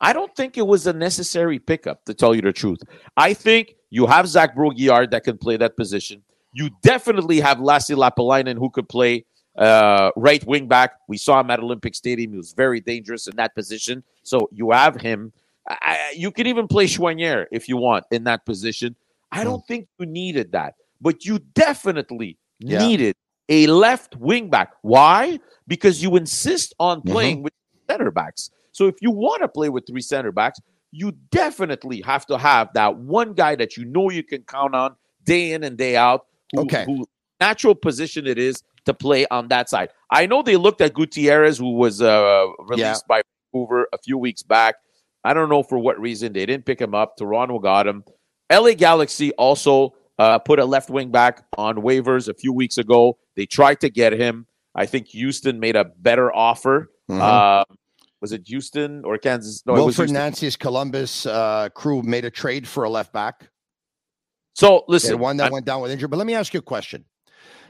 I 0.00 0.12
don't 0.12 0.34
think 0.36 0.56
it 0.56 0.66
was 0.66 0.86
a 0.86 0.92
necessary 0.92 1.58
pickup, 1.58 2.04
to 2.04 2.14
tell 2.14 2.34
you 2.34 2.42
the 2.42 2.52
truth. 2.52 2.80
I 3.16 3.34
think 3.34 3.74
you 3.90 4.06
have 4.06 4.28
Zach 4.28 4.54
Brault-Guillard 4.54 5.10
that 5.10 5.24
can 5.24 5.38
play 5.38 5.56
that 5.56 5.76
position. 5.76 6.22
You 6.52 6.70
definitely 6.82 7.40
have 7.40 7.58
Lassi 7.58 7.96
Lappalainen 7.96 8.58
who 8.58 8.70
could 8.70 8.88
play 8.88 9.24
uh, 9.58 10.10
right 10.16 10.44
wing 10.46 10.68
back. 10.68 10.92
We 11.08 11.18
saw 11.18 11.40
him 11.40 11.50
at 11.50 11.60
Olympic 11.60 11.94
Stadium. 11.94 12.32
He 12.32 12.36
was 12.36 12.52
very 12.52 12.80
dangerous 12.80 13.26
in 13.26 13.36
that 13.36 13.54
position. 13.54 14.02
So 14.22 14.48
you 14.52 14.70
have 14.70 15.00
him. 15.00 15.32
I, 15.68 16.12
you 16.16 16.30
can 16.30 16.46
even 16.46 16.66
play 16.66 16.86
Choinière 16.86 17.46
if 17.52 17.68
you 17.68 17.76
want 17.76 18.04
in 18.10 18.24
that 18.24 18.46
position. 18.46 18.96
I 19.30 19.44
don't 19.44 19.60
hmm. 19.60 19.66
think 19.66 19.88
you 19.98 20.06
needed 20.06 20.52
that, 20.52 20.74
but 21.00 21.26
you 21.26 21.40
definitely 21.54 22.38
yeah. 22.60 22.78
needed 22.78 23.14
a 23.48 23.66
left 23.66 24.16
wing 24.16 24.48
back. 24.48 24.72
Why? 24.82 25.38
Because 25.66 26.02
you 26.02 26.16
insist 26.16 26.74
on 26.78 27.02
playing 27.02 27.36
mm-hmm. 27.36 27.44
with 27.44 27.52
center 27.90 28.10
backs. 28.10 28.50
So 28.72 28.86
if 28.86 28.94
you 29.00 29.10
want 29.10 29.42
to 29.42 29.48
play 29.48 29.68
with 29.68 29.86
three 29.86 30.00
center 30.00 30.32
backs, 30.32 30.60
you 30.92 31.12
definitely 31.30 32.00
have 32.02 32.24
to 32.26 32.38
have 32.38 32.72
that 32.74 32.96
one 32.96 33.34
guy 33.34 33.54
that 33.56 33.76
you 33.76 33.84
know 33.84 34.08
you 34.10 34.22
can 34.22 34.42
count 34.42 34.74
on 34.74 34.96
day 35.24 35.52
in 35.52 35.64
and 35.64 35.76
day 35.76 35.96
out. 35.96 36.26
Who, 36.52 36.62
okay. 36.62 36.84
Who 36.86 37.06
natural 37.40 37.74
position 37.74 38.26
it 38.26 38.38
is 38.38 38.62
to 38.84 38.94
play 38.94 39.26
on 39.30 39.48
that 39.48 39.68
side. 39.68 39.90
I 40.10 40.26
know 40.26 40.42
they 40.42 40.56
looked 40.56 40.80
at 40.80 40.94
Gutierrez, 40.94 41.58
who 41.58 41.74
was 41.74 42.00
uh, 42.02 42.46
released 42.60 42.80
yeah. 42.80 42.94
by 43.08 43.22
Vancouver 43.52 43.88
a 43.92 43.98
few 43.98 44.18
weeks 44.18 44.42
back. 44.42 44.76
I 45.24 45.34
don't 45.34 45.48
know 45.48 45.62
for 45.62 45.78
what 45.78 46.00
reason 46.00 46.32
they 46.32 46.46
didn't 46.46 46.64
pick 46.64 46.80
him 46.80 46.94
up. 46.94 47.16
Toronto 47.16 47.58
got 47.58 47.86
him. 47.86 48.04
LA 48.50 48.72
Galaxy 48.72 49.32
also 49.32 49.94
uh, 50.18 50.38
put 50.38 50.58
a 50.58 50.64
left 50.64 50.90
wing 50.90 51.10
back 51.10 51.44
on 51.56 51.76
waivers 51.76 52.28
a 52.28 52.34
few 52.34 52.52
weeks 52.52 52.78
ago. 52.78 53.18
They 53.36 53.46
tried 53.46 53.80
to 53.80 53.90
get 53.90 54.12
him. 54.12 54.46
I 54.74 54.86
think 54.86 55.08
Houston 55.08 55.60
made 55.60 55.76
a 55.76 55.84
better 55.84 56.34
offer. 56.34 56.90
Mm-hmm. 57.10 57.20
Uh, 57.20 57.64
was 58.20 58.32
it 58.32 58.46
Houston 58.46 59.04
or 59.04 59.18
Kansas? 59.18 59.62
No, 59.66 59.74
Wilfried 59.74 60.10
Nancy's 60.10 60.56
Columbus 60.56 61.26
uh, 61.26 61.68
crew 61.70 62.02
made 62.02 62.24
a 62.24 62.30
trade 62.30 62.66
for 62.66 62.84
a 62.84 62.90
left 62.90 63.12
back. 63.12 63.48
So 64.54 64.84
listen, 64.88 65.18
one 65.18 65.36
that 65.36 65.50
I, 65.50 65.52
went 65.52 65.66
down 65.66 65.80
with 65.82 65.92
injury. 65.92 66.08
But 66.08 66.16
let 66.16 66.26
me 66.26 66.34
ask 66.34 66.52
you 66.52 66.58
a 66.58 66.62
question. 66.62 67.04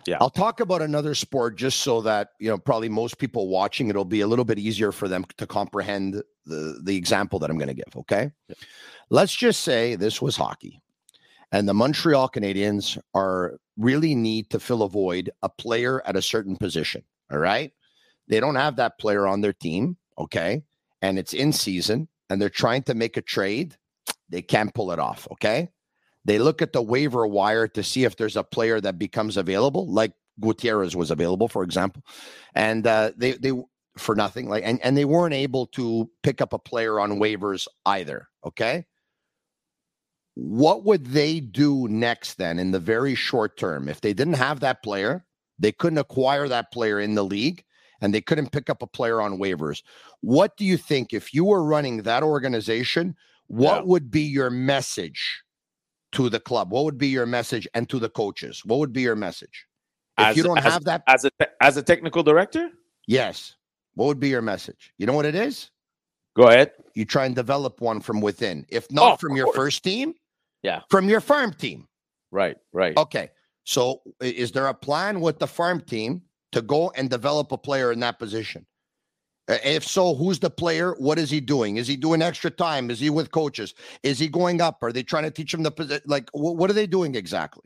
Yeah. 0.06 0.18
I'll 0.20 0.30
talk 0.30 0.60
about 0.60 0.82
another 0.82 1.14
sport 1.14 1.56
just 1.56 1.80
so 1.80 2.00
that, 2.02 2.30
you 2.38 2.48
know, 2.48 2.58
probably 2.58 2.88
most 2.88 3.18
people 3.18 3.48
watching 3.48 3.88
it'll 3.88 4.04
be 4.04 4.20
a 4.20 4.26
little 4.26 4.44
bit 4.44 4.58
easier 4.58 4.92
for 4.92 5.08
them 5.08 5.24
to 5.36 5.46
comprehend 5.46 6.22
the 6.46 6.80
the 6.82 6.96
example 6.96 7.38
that 7.40 7.50
I'm 7.50 7.58
going 7.58 7.68
to 7.68 7.74
give, 7.74 7.96
okay? 7.96 8.30
Yeah. 8.48 8.54
Let's 9.10 9.34
just 9.34 9.60
say 9.62 9.96
this 9.96 10.22
was 10.22 10.36
hockey. 10.36 10.80
And 11.52 11.68
the 11.68 11.74
Montreal 11.74 12.28
Canadiens 12.28 12.98
are 13.14 13.58
really 13.76 14.14
need 14.14 14.50
to 14.50 14.60
fill 14.60 14.82
a 14.82 14.88
void, 14.88 15.30
a 15.42 15.48
player 15.48 16.02
at 16.06 16.16
a 16.16 16.22
certain 16.22 16.56
position. 16.56 17.02
All 17.30 17.38
right. 17.38 17.72
They 18.28 18.40
don't 18.40 18.56
have 18.56 18.76
that 18.76 18.98
player 18.98 19.26
on 19.26 19.40
their 19.40 19.52
team. 19.52 19.96
Okay. 20.18 20.62
And 21.00 21.18
it's 21.18 21.32
in 21.32 21.52
season 21.52 22.08
and 22.28 22.40
they're 22.40 22.50
trying 22.50 22.82
to 22.84 22.94
make 22.94 23.16
a 23.16 23.22
trade. 23.22 23.76
They 24.28 24.42
can't 24.42 24.74
pull 24.74 24.92
it 24.92 24.98
off. 24.98 25.26
Okay. 25.32 25.70
They 26.28 26.38
look 26.38 26.60
at 26.60 26.74
the 26.74 26.82
waiver 26.82 27.26
wire 27.26 27.66
to 27.68 27.82
see 27.82 28.04
if 28.04 28.16
there's 28.16 28.36
a 28.36 28.44
player 28.44 28.82
that 28.82 28.98
becomes 28.98 29.38
available, 29.38 29.90
like 29.90 30.12
Gutierrez 30.38 30.94
was 30.94 31.10
available, 31.10 31.48
for 31.48 31.62
example. 31.62 32.02
And 32.54 32.86
uh, 32.86 33.12
they, 33.16 33.32
they, 33.32 33.52
for 33.96 34.14
nothing 34.14 34.48
like 34.48 34.62
and, 34.64 34.78
and 34.84 34.96
they 34.96 35.04
weren't 35.04 35.34
able 35.34 35.66
to 35.66 36.08
pick 36.22 36.40
up 36.40 36.52
a 36.52 36.58
player 36.58 37.00
on 37.00 37.18
waivers 37.18 37.66
either 37.86 38.28
okay 38.46 38.84
what 40.34 40.84
would 40.84 41.06
they 41.06 41.40
do 41.40 41.88
next 41.88 42.34
then 42.34 42.60
in 42.60 42.70
the 42.70 42.78
very 42.78 43.16
short 43.16 43.56
term 43.56 43.88
if 43.88 44.00
they 44.00 44.12
didn't 44.12 44.34
have 44.34 44.60
that 44.60 44.82
player 44.82 45.24
they 45.58 45.72
couldn't 45.72 45.98
acquire 45.98 46.46
that 46.46 46.70
player 46.70 47.00
in 47.00 47.14
the 47.14 47.24
league 47.24 47.64
and 48.00 48.14
they 48.14 48.20
couldn't 48.20 48.52
pick 48.52 48.70
up 48.70 48.82
a 48.82 48.86
player 48.86 49.20
on 49.20 49.38
waivers 49.38 49.82
what 50.20 50.56
do 50.56 50.64
you 50.64 50.76
think 50.76 51.12
if 51.12 51.34
you 51.34 51.44
were 51.44 51.64
running 51.64 52.02
that 52.02 52.22
organization 52.22 53.16
what 53.48 53.78
yeah. 53.78 53.82
would 53.82 54.10
be 54.10 54.22
your 54.22 54.50
message 54.50 55.42
to 56.12 56.28
the 56.28 56.40
club 56.40 56.70
what 56.70 56.84
would 56.84 56.98
be 56.98 57.08
your 57.08 57.26
message 57.26 57.68
and 57.74 57.88
to 57.88 57.98
the 57.98 58.08
coaches 58.08 58.62
what 58.64 58.78
would 58.78 58.92
be 58.92 59.02
your 59.02 59.16
message 59.16 59.66
if 60.18 60.26
as, 60.26 60.36
you 60.36 60.42
don't 60.42 60.58
as, 60.58 60.64
have 60.64 60.84
that 60.84 61.02
as 61.06 61.24
a 61.24 61.30
as 61.62 61.76
a 61.76 61.82
technical 61.82 62.22
director 62.22 62.70
yes 63.06 63.56
what 63.98 64.06
would 64.06 64.20
be 64.20 64.28
your 64.28 64.42
message? 64.42 64.92
You 64.96 65.06
know 65.06 65.12
what 65.12 65.26
it 65.26 65.34
is? 65.34 65.72
Go 66.36 66.46
ahead. 66.46 66.70
You 66.94 67.04
try 67.04 67.26
and 67.26 67.34
develop 67.34 67.80
one 67.80 68.00
from 68.00 68.20
within. 68.20 68.64
If 68.68 68.92
not 68.92 69.14
oh, 69.14 69.16
from 69.16 69.34
your 69.34 69.52
first 69.54 69.82
team, 69.82 70.14
yeah, 70.62 70.82
from 70.88 71.08
your 71.08 71.20
farm 71.20 71.52
team. 71.52 71.88
Right, 72.30 72.56
right. 72.72 72.96
Okay. 72.96 73.30
So 73.64 74.02
is 74.20 74.52
there 74.52 74.68
a 74.68 74.74
plan 74.74 75.20
with 75.20 75.40
the 75.40 75.48
farm 75.48 75.80
team 75.80 76.22
to 76.52 76.62
go 76.62 76.90
and 76.90 77.10
develop 77.10 77.50
a 77.50 77.58
player 77.58 77.90
in 77.90 77.98
that 77.98 78.20
position? 78.20 78.64
If 79.48 79.84
so, 79.84 80.14
who's 80.14 80.38
the 80.38 80.50
player? 80.50 80.94
What 80.98 81.18
is 81.18 81.30
he 81.30 81.40
doing? 81.40 81.78
Is 81.78 81.86
he 81.86 81.96
doing 81.96 82.20
extra 82.20 82.50
time? 82.50 82.90
Is 82.90 83.00
he 83.00 83.08
with 83.08 83.30
coaches? 83.30 83.74
Is 84.02 84.18
he 84.18 84.28
going 84.28 84.60
up? 84.60 84.82
Are 84.82 84.92
they 84.92 85.02
trying 85.02 85.24
to 85.24 85.30
teach 85.30 85.54
him 85.54 85.62
the 85.62 85.70
position? 85.70 86.02
Like, 86.06 86.28
what 86.32 86.68
are 86.68 86.74
they 86.74 86.86
doing 86.86 87.14
exactly? 87.14 87.64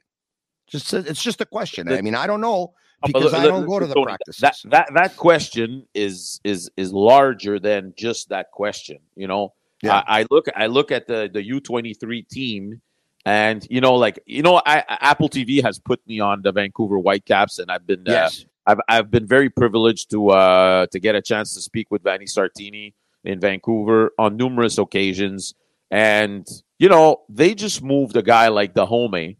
Just 0.68 0.94
it's 0.94 1.22
just 1.22 1.40
a 1.40 1.46
question. 1.46 1.92
I 1.92 2.00
mean, 2.00 2.14
I 2.14 2.26
don't 2.26 2.40
know. 2.40 2.74
Oh, 3.04 3.06
because 3.06 3.34
I 3.34 3.44
don't 3.44 3.66
go 3.66 3.80
to 3.80 3.86
the 3.86 4.00
practices. 4.00 4.40
That 4.40 4.56
that 4.70 4.94
that 4.94 5.16
question 5.16 5.86
is 5.92 6.40
is 6.44 6.70
is 6.76 6.92
larger 6.92 7.58
than 7.58 7.94
just 7.96 8.28
that 8.28 8.52
question. 8.52 8.98
You 9.16 9.26
know, 9.26 9.54
yeah. 9.82 10.04
I, 10.06 10.20
I 10.20 10.26
look 10.30 10.46
I 10.54 10.66
look 10.66 10.92
at 10.92 11.08
the 11.08 11.28
the 11.32 11.44
U 11.44 11.60
twenty 11.60 11.94
three 11.94 12.22
team, 12.22 12.80
and 13.26 13.66
you 13.68 13.80
know, 13.80 13.96
like 13.96 14.22
you 14.24 14.42
know, 14.42 14.62
I, 14.64 14.84
Apple 14.88 15.28
TV 15.28 15.62
has 15.62 15.80
put 15.80 16.00
me 16.06 16.20
on 16.20 16.42
the 16.42 16.52
Vancouver 16.52 16.98
Whitecaps, 16.98 17.58
and 17.58 17.70
I've 17.70 17.86
been 17.86 18.08
uh, 18.08 18.12
yes. 18.12 18.44
Uh, 18.44 18.51
I've 18.66 18.81
I've 18.88 19.11
been 19.11 19.27
very 19.27 19.51
privileged 19.51 20.11
to 20.11 20.31
uh 20.31 20.87
to 20.92 21.01
get 21.01 21.14
a 21.14 21.22
chance 21.22 21.55
to 21.55 21.61
speak 21.61 21.90
with 21.90 22.03
Vanni 22.03 22.27
Sartini 22.27 22.94
in 23.25 23.40
Vancouver 23.40 24.12
on 24.18 24.37
numerous 24.37 24.79
occasions, 24.79 25.55
and 25.90 26.46
you 26.79 26.88
know, 26.88 27.22
they 27.29 27.55
just 27.55 27.83
moved 27.83 28.16
a 28.16 28.22
guy 28.22 28.48
like 28.48 28.75
Dájome 28.75 29.37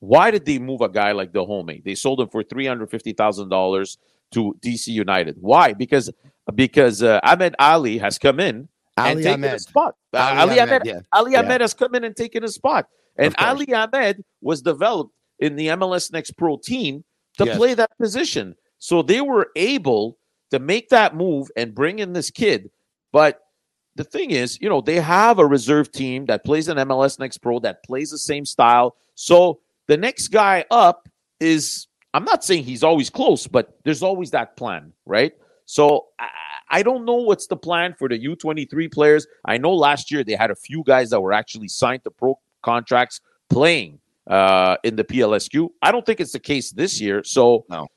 why 0.00 0.30
did 0.30 0.46
they 0.46 0.58
move 0.58 0.80
a 0.80 0.88
guy 0.88 1.12
like 1.12 1.32
Dájome? 1.32 1.84
They 1.84 1.94
sold 1.94 2.20
him 2.20 2.28
for 2.28 2.42
three 2.42 2.66
hundred 2.66 2.90
fifty 2.90 3.12
thousand 3.12 3.50
dollars 3.50 3.98
to 4.32 4.56
DC 4.64 4.88
United. 4.88 5.36
Why? 5.40 5.74
Because 5.74 6.10
because 6.54 7.02
uh, 7.02 7.20
Ahmed 7.22 7.54
Ali 7.58 7.98
has 7.98 8.18
come 8.18 8.40
in 8.40 8.68
Ali 8.96 9.10
and 9.10 9.22
taken 9.22 9.44
Ahmed. 9.44 9.54
a 9.54 9.58
spot. 9.58 9.94
Uh, 10.12 10.18
Ali, 10.18 10.38
Ali 10.38 10.60
Ahmed, 10.60 10.72
Ahmed 10.72 10.86
yeah. 10.86 11.00
Ali 11.12 11.32
yeah. 11.32 11.40
Ahmed 11.40 11.60
has 11.60 11.74
come 11.74 11.94
in 11.94 12.04
and 12.04 12.16
taken 12.16 12.42
a 12.42 12.48
spot. 12.48 12.86
And 13.16 13.34
Ali 13.38 13.72
Ahmed 13.74 14.24
was 14.40 14.62
developed 14.62 15.12
in 15.38 15.56
the 15.56 15.68
MLS 15.68 16.10
Next 16.12 16.32
Pro 16.32 16.56
team 16.56 17.04
to 17.36 17.44
yes. 17.44 17.56
play 17.56 17.74
that 17.74 17.90
position. 17.98 18.56
So 18.80 19.02
they 19.02 19.20
were 19.20 19.50
able 19.54 20.18
to 20.50 20.58
make 20.58 20.88
that 20.88 21.14
move 21.14 21.48
and 21.56 21.74
bring 21.74 22.00
in 22.00 22.12
this 22.12 22.30
kid. 22.30 22.70
But 23.12 23.40
the 23.94 24.04
thing 24.04 24.30
is, 24.30 24.58
you 24.60 24.68
know, 24.68 24.80
they 24.80 24.96
have 24.96 25.38
a 25.38 25.46
reserve 25.46 25.92
team 25.92 26.26
that 26.26 26.44
plays 26.44 26.68
in 26.68 26.76
MLS 26.78 27.18
Next 27.18 27.38
Pro 27.38 27.60
that 27.60 27.84
plays 27.84 28.10
the 28.10 28.18
same 28.18 28.44
style. 28.44 28.96
So 29.14 29.60
the 29.86 29.96
next 29.96 30.28
guy 30.28 30.64
up 30.70 31.08
is, 31.38 31.86
I'm 32.14 32.24
not 32.24 32.42
saying 32.42 32.64
he's 32.64 32.82
always 32.82 33.10
close, 33.10 33.46
but 33.46 33.78
there's 33.84 34.02
always 34.02 34.30
that 34.30 34.56
plan, 34.56 34.92
right? 35.06 35.32
So 35.66 36.06
I, 36.18 36.28
I 36.70 36.82
don't 36.82 37.04
know 37.04 37.16
what's 37.16 37.46
the 37.46 37.56
plan 37.56 37.94
for 37.98 38.08
the 38.08 38.18
U23 38.18 38.90
players. 38.92 39.26
I 39.44 39.58
know 39.58 39.74
last 39.74 40.10
year 40.10 40.24
they 40.24 40.34
had 40.34 40.50
a 40.50 40.56
few 40.56 40.82
guys 40.84 41.10
that 41.10 41.20
were 41.20 41.32
actually 41.32 41.68
signed 41.68 42.04
to 42.04 42.10
pro 42.10 42.38
contracts 42.62 43.20
playing 43.48 43.98
uh, 44.26 44.76
in 44.84 44.96
the 44.96 45.04
PLSQ. 45.04 45.68
I 45.82 45.92
don't 45.92 46.06
think 46.06 46.20
it's 46.20 46.32
the 46.32 46.40
case 46.40 46.70
this 46.70 47.00
year. 47.00 47.22
So 47.24 47.66
no. 47.68 47.88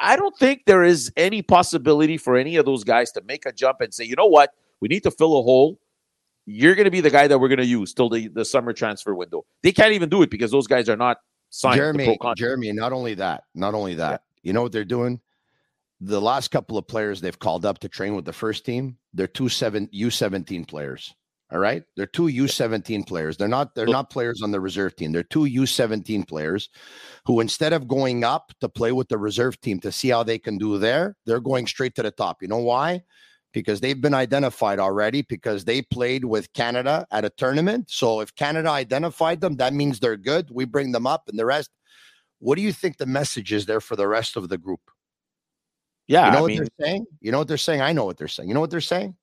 I 0.00 0.16
don't 0.16 0.36
think 0.36 0.62
there 0.66 0.84
is 0.84 1.12
any 1.16 1.42
possibility 1.42 2.16
for 2.16 2.36
any 2.36 2.56
of 2.56 2.64
those 2.64 2.84
guys 2.84 3.10
to 3.12 3.22
make 3.22 3.46
a 3.46 3.52
jump 3.52 3.80
and 3.80 3.92
say, 3.92 4.04
you 4.04 4.16
know 4.16 4.26
what, 4.26 4.50
we 4.80 4.88
need 4.88 5.02
to 5.02 5.10
fill 5.10 5.38
a 5.38 5.42
hole 5.42 5.78
you're 6.50 6.74
going 6.74 6.86
to 6.86 6.90
be 6.90 7.02
the 7.02 7.10
guy 7.10 7.28
that 7.28 7.38
we're 7.38 7.48
going 7.48 7.58
to 7.58 7.66
use 7.66 7.92
till 7.92 8.08
the, 8.08 8.28
the 8.28 8.42
summer 8.42 8.72
transfer 8.72 9.14
window. 9.14 9.44
They 9.62 9.70
can't 9.70 9.92
even 9.92 10.08
do 10.08 10.22
it 10.22 10.30
because 10.30 10.50
those 10.50 10.66
guys 10.66 10.88
are 10.88 10.96
not 10.96 11.18
signed. 11.50 11.76
Jeremy, 11.76 12.18
Jeremy, 12.36 12.72
not 12.72 12.94
only 12.94 13.12
that, 13.14 13.44
not 13.54 13.74
only 13.74 13.96
that, 13.96 14.22
yeah. 14.22 14.40
you 14.42 14.52
know 14.54 14.62
what 14.62 14.72
they're 14.72 14.86
doing? 14.86 15.20
The 16.00 16.20
last 16.20 16.48
couple 16.48 16.78
of 16.78 16.88
players 16.88 17.20
they've 17.20 17.38
called 17.38 17.66
up 17.66 17.80
to 17.80 17.88
train 17.88 18.14
with 18.16 18.24
the 18.24 18.32
first 18.32 18.64
team, 18.64 18.96
they're 19.12 19.26
two 19.26 19.50
seven 19.50 19.88
U17 19.88 20.66
players. 20.66 21.14
All 21.50 21.58
right. 21.58 21.82
They're 21.96 22.06
two 22.06 22.24
U17 22.24 23.06
players. 23.06 23.36
They're 23.36 23.48
not 23.48 23.74
they're 23.74 23.86
not 23.86 24.10
players 24.10 24.42
on 24.42 24.50
the 24.50 24.60
reserve 24.60 24.96
team. 24.96 25.12
They're 25.12 25.22
two 25.22 25.44
U17 25.44 26.28
players 26.28 26.68
who 27.24 27.40
instead 27.40 27.72
of 27.72 27.88
going 27.88 28.22
up 28.22 28.52
to 28.60 28.68
play 28.68 28.92
with 28.92 29.08
the 29.08 29.16
reserve 29.16 29.58
team 29.60 29.80
to 29.80 29.90
see 29.90 30.08
how 30.08 30.22
they 30.22 30.38
can 30.38 30.58
do 30.58 30.78
there, 30.78 31.16
they're 31.24 31.40
going 31.40 31.66
straight 31.66 31.94
to 31.94 32.02
the 32.02 32.10
top. 32.10 32.42
You 32.42 32.48
know 32.48 32.58
why? 32.58 33.02
because 33.52 33.80
they've 33.80 34.00
been 34.00 34.14
identified 34.14 34.78
already 34.78 35.22
because 35.22 35.64
they 35.64 35.82
played 35.82 36.24
with 36.24 36.52
Canada 36.52 37.06
at 37.10 37.24
a 37.24 37.30
tournament. 37.30 37.90
So 37.90 38.20
if 38.20 38.34
Canada 38.34 38.70
identified 38.70 39.40
them, 39.40 39.56
that 39.56 39.72
means 39.72 39.98
they're 39.98 40.16
good. 40.16 40.48
We 40.50 40.64
bring 40.64 40.92
them 40.92 41.06
up 41.06 41.28
and 41.28 41.38
the 41.38 41.46
rest. 41.46 41.70
What 42.40 42.56
do 42.56 42.62
you 42.62 42.72
think 42.72 42.98
the 42.98 43.06
message 43.06 43.52
is 43.52 43.66
there 43.66 43.80
for 43.80 43.96
the 43.96 44.06
rest 44.06 44.36
of 44.36 44.48
the 44.48 44.58
group? 44.58 44.80
Yeah, 46.06 46.26
you 46.26 46.32
know 46.32 46.38
I 46.38 46.40
what 46.40 46.48
mean, 46.48 46.56
they're 46.58 46.86
saying. 46.86 47.06
You 47.20 47.32
know 47.32 47.38
what 47.38 47.48
they're 47.48 47.56
saying. 47.56 47.80
I 47.80 47.92
know 47.92 48.04
what 48.04 48.16
they're 48.16 48.28
saying. 48.28 48.48
You 48.48 48.54
know 48.54 48.60
what 48.60 48.70
they're 48.70 48.80
saying. 48.80 49.16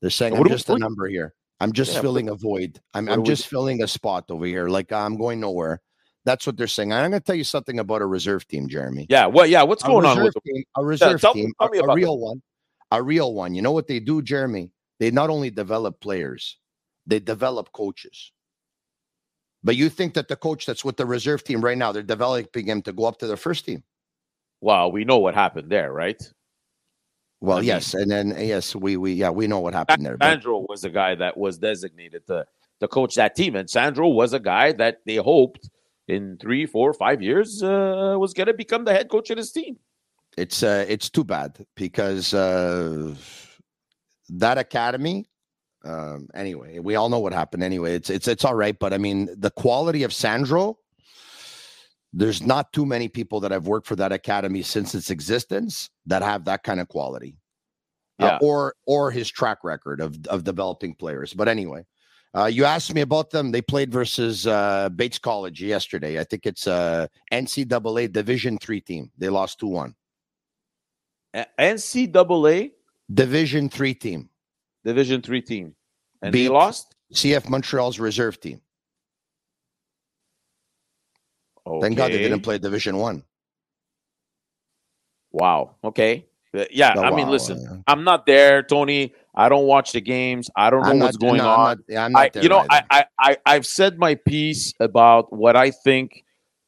They're 0.00 0.10
saying 0.10 0.36
I'm 0.36 0.46
just 0.48 0.68
a 0.68 0.78
number 0.78 1.08
here. 1.08 1.34
I'm 1.60 1.72
just 1.72 1.94
yeah, 1.94 2.00
filling 2.00 2.28
a 2.28 2.34
void. 2.34 2.80
I'm, 2.94 3.08
I'm 3.08 3.24
just 3.24 3.46
we... 3.46 3.56
filling 3.56 3.82
a 3.82 3.88
spot 3.88 4.26
over 4.30 4.46
here. 4.46 4.68
Like 4.68 4.92
I'm 4.92 5.16
going 5.16 5.40
nowhere. 5.40 5.80
That's 6.24 6.46
what 6.46 6.56
they're 6.56 6.66
saying. 6.66 6.92
I'm 6.92 7.10
going 7.10 7.20
to 7.20 7.24
tell 7.24 7.34
you 7.34 7.44
something 7.44 7.78
about 7.78 8.02
a 8.02 8.06
reserve 8.06 8.46
team, 8.46 8.68
Jeremy. 8.68 9.06
Yeah. 9.08 9.26
Well, 9.26 9.46
yeah. 9.46 9.62
What's 9.62 9.82
going 9.82 10.04
on 10.04 10.22
with 10.22 10.34
team, 10.44 10.62
a 10.76 10.84
reserve 10.84 11.12
yeah, 11.12 11.16
tell, 11.16 11.32
team? 11.32 11.52
Tell 11.60 11.72
a, 11.72 11.92
a 11.92 11.94
real 11.94 12.16
that. 12.16 12.24
one 12.24 12.42
a 12.90 13.02
real 13.02 13.34
one. 13.34 13.54
You 13.54 13.62
know 13.62 13.72
what 13.72 13.86
they 13.86 14.00
do, 14.00 14.22
Jeremy? 14.22 14.70
They 15.00 15.10
not 15.10 15.30
only 15.30 15.50
develop 15.50 16.00
players, 16.00 16.58
they 17.06 17.20
develop 17.20 17.72
coaches. 17.72 18.32
But 19.62 19.76
you 19.76 19.88
think 19.88 20.14
that 20.14 20.28
the 20.28 20.36
coach 20.36 20.66
that's 20.66 20.84
with 20.84 20.96
the 20.96 21.06
reserve 21.06 21.44
team 21.44 21.60
right 21.60 21.76
now, 21.76 21.92
they're 21.92 22.02
developing 22.02 22.66
him 22.66 22.82
to 22.82 22.92
go 22.92 23.04
up 23.04 23.18
to 23.18 23.26
the 23.26 23.36
first 23.36 23.64
team. 23.64 23.82
Well, 24.60 24.90
we 24.90 25.04
know 25.04 25.18
what 25.18 25.34
happened 25.34 25.70
there, 25.70 25.92
right? 25.92 26.20
Well, 27.40 27.58
I 27.58 27.62
yes, 27.62 27.94
mean, 27.94 28.02
and 28.02 28.10
then 28.10 28.46
yes, 28.46 28.74
we 28.74 28.96
we 28.96 29.12
yeah 29.12 29.30
we 29.30 29.46
know 29.46 29.60
what 29.60 29.74
happened 29.74 30.04
there. 30.04 30.16
Sandro 30.20 30.60
but... 30.60 30.70
was 30.70 30.82
the 30.82 30.90
guy 30.90 31.14
that 31.14 31.36
was 31.36 31.58
designated 31.58 32.26
to 32.26 32.46
to 32.80 32.88
coach 32.88 33.14
that 33.14 33.36
team, 33.36 33.56
and 33.56 33.68
Sandro 33.68 34.08
was 34.08 34.32
a 34.32 34.40
guy 34.40 34.72
that 34.72 34.98
they 35.06 35.16
hoped 35.16 35.70
in 36.08 36.38
three, 36.40 36.64
four, 36.64 36.94
five 36.94 37.20
years 37.20 37.62
uh, 37.62 38.16
was 38.18 38.32
going 38.32 38.46
to 38.46 38.54
become 38.54 38.84
the 38.84 38.92
head 38.92 39.10
coach 39.10 39.28
of 39.30 39.36
his 39.36 39.52
team 39.52 39.76
it's 40.38 40.62
uh, 40.62 40.84
it's 40.88 41.10
too 41.10 41.24
bad 41.24 41.66
because 41.74 42.32
uh, 42.32 43.14
that 44.30 44.56
academy. 44.56 45.28
Um, 45.84 46.28
anyway, 46.34 46.78
we 46.78 46.96
all 46.96 47.08
know 47.08 47.18
what 47.18 47.32
happened. 47.32 47.62
Anyway, 47.62 47.94
it's 47.94 48.08
it's 48.08 48.28
it's 48.28 48.44
all 48.44 48.54
right, 48.54 48.78
but 48.78 48.92
I 48.92 48.98
mean 48.98 49.28
the 49.36 49.50
quality 49.50 50.04
of 50.04 50.12
Sandro. 50.12 50.78
There's 52.12 52.42
not 52.42 52.72
too 52.72 52.86
many 52.86 53.08
people 53.08 53.40
that 53.40 53.50
have 53.50 53.66
worked 53.66 53.86
for 53.86 53.96
that 53.96 54.12
academy 54.12 54.62
since 54.62 54.94
its 54.94 55.10
existence 55.10 55.90
that 56.06 56.22
have 56.22 56.44
that 56.46 56.62
kind 56.62 56.80
of 56.80 56.88
quality, 56.88 57.36
uh, 58.20 58.24
yeah. 58.24 58.36
uh, 58.36 58.38
or 58.40 58.74
or 58.86 59.10
his 59.10 59.30
track 59.30 59.58
record 59.62 60.00
of 60.00 60.16
of 60.28 60.44
developing 60.44 60.94
players. 60.94 61.34
But 61.34 61.48
anyway, 61.48 61.84
uh, 62.34 62.46
you 62.46 62.64
asked 62.64 62.94
me 62.94 63.02
about 63.02 63.30
them. 63.30 63.50
They 63.50 63.60
played 63.60 63.92
versus 63.92 64.46
uh, 64.46 64.88
Bates 64.90 65.18
College 65.18 65.62
yesterday. 65.62 66.18
I 66.18 66.24
think 66.24 66.46
it's 66.46 66.66
a 66.66 67.08
NCAA 67.32 68.12
Division 68.12 68.58
three 68.58 68.80
team. 68.80 69.10
They 69.18 69.28
lost 69.28 69.58
two 69.60 69.68
one. 69.68 69.94
NCAA 71.34 72.72
Division 73.12 73.68
three 73.68 73.94
team. 73.94 74.30
Division 74.84 75.20
three 75.20 75.42
team. 75.42 75.74
And 76.22 76.32
Beat 76.32 76.44
they 76.44 76.48
lost? 76.48 76.94
CF 77.14 77.48
Montreal's 77.48 77.98
reserve 77.98 78.40
team. 78.40 78.60
Okay. 81.68 81.80
Thank 81.82 81.96
God 81.98 82.10
they 82.12 82.18
didn't 82.18 82.40
play 82.40 82.58
Division 82.58 82.96
One. 82.96 83.22
Wow. 85.32 85.76
Okay. 85.84 86.26
Uh, 86.56 86.64
yeah, 86.70 86.94
Oh, 86.96 87.02
I 87.02 87.10
mean, 87.10 87.26
wow, 87.26 87.32
listen, 87.32 87.60
yeah. 87.60 87.76
I'm 87.86 88.04
not 88.04 88.24
there, 88.24 88.62
Tony. 88.62 89.12
I 89.34 89.50
don't 89.50 89.66
watch 89.66 89.92
the 89.92 90.00
games. 90.00 90.48
I 90.56 90.70
don't 90.70 90.82
know 90.82 90.88
I'm 90.90 90.98
what's 90.98 91.18
not- 91.20 91.28
going 91.28 91.38
no, 91.38 91.50
I'm 91.50 91.60
on. 91.60 91.84
not- 91.90 91.98
I'm 92.04 92.12
not 92.12 92.20
I, 92.22 92.28
there 92.30 92.42
you 92.42 92.48
know, 92.48 92.64
I, 92.70 92.76
either. 92.76 92.86
I, 92.90 93.04
I, 93.18 93.36
I've 93.44 93.66
said 93.66 93.98
my 93.98 94.14
piece 94.14 94.72
about 94.80 95.30
what 95.32 95.56
I 95.56 95.70
think 95.70 96.24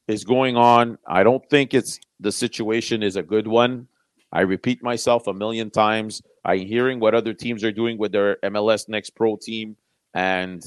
is 0.07 0.23
going 0.23 0.55
on. 0.55 0.99
I 1.07 1.23
don't 1.23 1.43
think 1.49 1.73
it's 1.73 1.99
the 2.19 2.31
situation 2.31 3.01
is 3.01 3.15
a 3.15 3.23
good 3.23 3.47
one. 3.47 3.87
I 4.31 4.41
repeat 4.41 4.83
myself 4.83 5.25
a 5.27 5.33
million 5.33 5.71
times. 5.71 6.21
I'm 6.45 6.59
hearing 6.59 6.99
what 6.99 7.15
other 7.15 7.33
teams 7.33 7.63
are 7.63 7.71
doing 7.71 7.97
with 7.97 8.11
their 8.11 8.37
MLS 8.43 8.87
Next 8.87 9.09
Pro 9.11 9.35
team, 9.35 9.75
and 10.13 10.63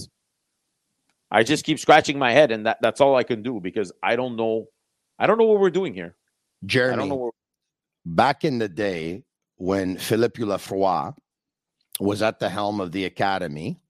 I 1.30 1.42
just 1.42 1.64
keep 1.64 1.78
scratching 1.78 2.18
my 2.18 2.32
head, 2.32 2.50
and 2.52 2.66
that, 2.66 2.78
that's 2.80 3.00
all 3.00 3.16
I 3.16 3.24
can 3.24 3.42
do 3.42 3.60
because 3.60 3.92
I 4.02 4.16
don't 4.16 4.36
know. 4.36 4.66
I 5.18 5.26
don't 5.26 5.38
know 5.38 5.46
what 5.46 5.60
we're 5.60 5.70
doing 5.70 5.94
here. 5.94 6.14
I 6.14 6.66
Jeremy, 6.66 6.96
don't 6.96 7.08
know. 7.08 7.14
What, 7.16 7.34
back 8.06 8.44
in 8.44 8.58
the 8.58 8.68
day 8.68 9.24
when 9.56 9.96
Philippe 9.98 10.40
Eullaffroy 10.40 11.14
was 12.00 12.22
at 12.22 12.38
the 12.38 12.48
helm 12.48 12.80
of 12.80 12.92
the 12.92 13.04
academy, 13.04 13.80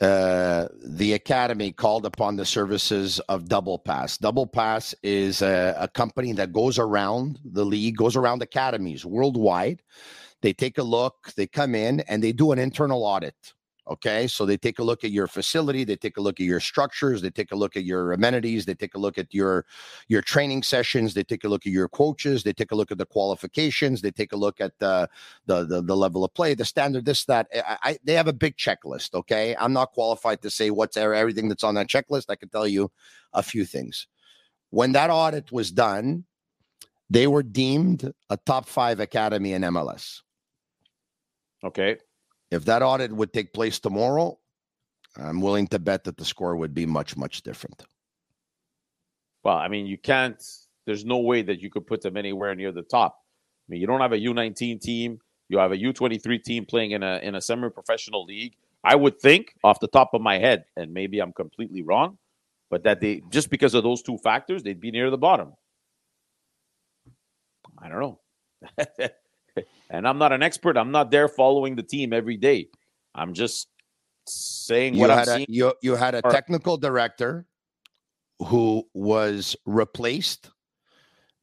uh, 0.00 0.68
the 0.82 1.12
academy 1.12 1.72
called 1.72 2.06
upon 2.06 2.36
the 2.36 2.44
services 2.46 3.18
of 3.28 3.48
Double 3.48 3.78
Pass. 3.78 4.16
Double 4.16 4.46
Pass 4.46 4.94
is 5.02 5.42
a, 5.42 5.76
a 5.78 5.88
company 5.88 6.32
that 6.32 6.52
goes 6.52 6.78
around 6.78 7.38
the 7.44 7.64
league, 7.64 7.96
goes 7.96 8.16
around 8.16 8.40
academies 8.40 9.04
worldwide. 9.04 9.82
They 10.40 10.54
take 10.54 10.78
a 10.78 10.82
look, 10.82 11.32
they 11.36 11.46
come 11.46 11.74
in, 11.74 12.00
and 12.00 12.22
they 12.22 12.32
do 12.32 12.52
an 12.52 12.58
internal 12.58 13.04
audit. 13.04 13.34
Okay, 13.88 14.26
so 14.26 14.46
they 14.46 14.56
take 14.56 14.78
a 14.78 14.82
look 14.82 15.04
at 15.04 15.10
your 15.10 15.26
facility, 15.26 15.84
they 15.84 15.96
take 15.96 16.16
a 16.16 16.20
look 16.20 16.38
at 16.38 16.46
your 16.46 16.60
structures, 16.60 17.22
they 17.22 17.30
take 17.30 17.50
a 17.50 17.56
look 17.56 17.76
at 17.76 17.84
your 17.84 18.12
amenities, 18.12 18.66
they 18.66 18.74
take 18.74 18.94
a 18.94 18.98
look 18.98 19.18
at 19.18 19.32
your 19.32 19.64
your 20.06 20.22
training 20.22 20.62
sessions. 20.62 21.14
They 21.14 21.22
take 21.22 21.44
a 21.44 21.48
look 21.48 21.66
at 21.66 21.72
your 21.72 21.88
coaches. 21.88 22.42
They 22.42 22.52
take 22.52 22.72
a 22.72 22.74
look 22.74 22.90
at 22.90 22.98
the 22.98 23.06
qualifications. 23.06 24.02
They 24.02 24.10
take 24.10 24.32
a 24.32 24.36
look 24.36 24.60
at 24.60 24.78
the 24.78 25.08
the 25.46 25.64
the, 25.64 25.82
the 25.82 25.96
level 25.96 26.24
of 26.24 26.34
play, 26.34 26.54
the 26.54 26.64
standard, 26.64 27.04
this 27.04 27.24
that. 27.24 27.48
I, 27.54 27.78
I, 27.82 27.98
they 28.04 28.14
have 28.14 28.28
a 28.28 28.32
big 28.32 28.56
checklist. 28.56 29.14
Okay, 29.14 29.56
I'm 29.58 29.72
not 29.72 29.92
qualified 29.92 30.42
to 30.42 30.50
say 30.50 30.70
what's 30.70 30.96
er- 30.96 31.14
everything 31.14 31.48
that's 31.48 31.64
on 31.64 31.74
that 31.76 31.88
checklist. 31.88 32.26
I 32.28 32.36
can 32.36 32.48
tell 32.48 32.66
you 32.66 32.90
a 33.32 33.42
few 33.42 33.64
things. 33.64 34.06
When 34.70 34.92
that 34.92 35.10
audit 35.10 35.50
was 35.50 35.72
done, 35.72 36.24
they 37.08 37.26
were 37.26 37.42
deemed 37.42 38.12
a 38.28 38.36
top 38.36 38.68
five 38.68 39.00
academy 39.00 39.52
in 39.52 39.62
MLS. 39.62 40.20
okay. 41.64 41.98
If 42.50 42.64
that 42.64 42.82
audit 42.82 43.12
would 43.12 43.32
take 43.32 43.52
place 43.52 43.78
tomorrow, 43.78 44.38
I'm 45.16 45.40
willing 45.40 45.66
to 45.68 45.78
bet 45.78 46.04
that 46.04 46.16
the 46.16 46.24
score 46.24 46.56
would 46.56 46.74
be 46.74 46.86
much 46.86 47.16
much 47.16 47.42
different. 47.42 47.84
Well, 49.42 49.56
I 49.56 49.68
mean, 49.68 49.86
you 49.86 49.98
can't. 49.98 50.42
There's 50.86 51.04
no 51.04 51.18
way 51.18 51.42
that 51.42 51.60
you 51.60 51.70
could 51.70 51.86
put 51.86 52.02
them 52.02 52.16
anywhere 52.16 52.54
near 52.54 52.72
the 52.72 52.82
top. 52.82 53.18
I 53.68 53.72
mean, 53.72 53.80
you 53.80 53.86
don't 53.86 54.00
have 54.00 54.12
a 54.12 54.18
U19 54.18 54.80
team. 54.80 55.20
You 55.48 55.58
have 55.58 55.72
a 55.72 55.76
U23 55.76 56.42
team 56.42 56.66
playing 56.66 56.92
in 56.92 57.02
a 57.02 57.18
in 57.22 57.34
a 57.34 57.40
semi-professional 57.40 58.24
league. 58.24 58.54
I 58.82 58.94
would 58.96 59.20
think, 59.20 59.54
off 59.62 59.78
the 59.80 59.88
top 59.88 60.14
of 60.14 60.22
my 60.22 60.38
head, 60.38 60.64
and 60.76 60.94
maybe 60.94 61.20
I'm 61.20 61.32
completely 61.32 61.82
wrong, 61.82 62.18
but 62.70 62.84
that 62.84 63.00
they 63.00 63.22
just 63.30 63.50
because 63.50 63.74
of 63.74 63.82
those 63.82 64.02
two 64.02 64.18
factors, 64.18 64.62
they'd 64.62 64.80
be 64.80 64.90
near 64.90 65.10
the 65.10 65.18
bottom. 65.18 65.52
I 67.78 67.88
don't 67.88 68.00
know. 68.00 68.20
and 69.90 70.06
I'm 70.06 70.18
not 70.18 70.32
an 70.32 70.42
expert. 70.42 70.76
I'm 70.76 70.90
not 70.90 71.10
there 71.10 71.28
following 71.28 71.76
the 71.76 71.82
team 71.82 72.12
every 72.12 72.36
day. 72.36 72.68
I'm 73.14 73.34
just 73.34 73.68
saying 74.26 74.94
you 74.94 75.00
what 75.00 75.10
I'm 75.10 75.18
had 75.18 75.28
a, 75.28 75.34
seeing. 75.36 75.46
you, 75.48 75.72
you 75.82 75.96
had 75.96 76.14
a 76.14 76.22
technical 76.22 76.76
director 76.76 77.46
who 78.46 78.84
was 78.94 79.56
replaced 79.66 80.50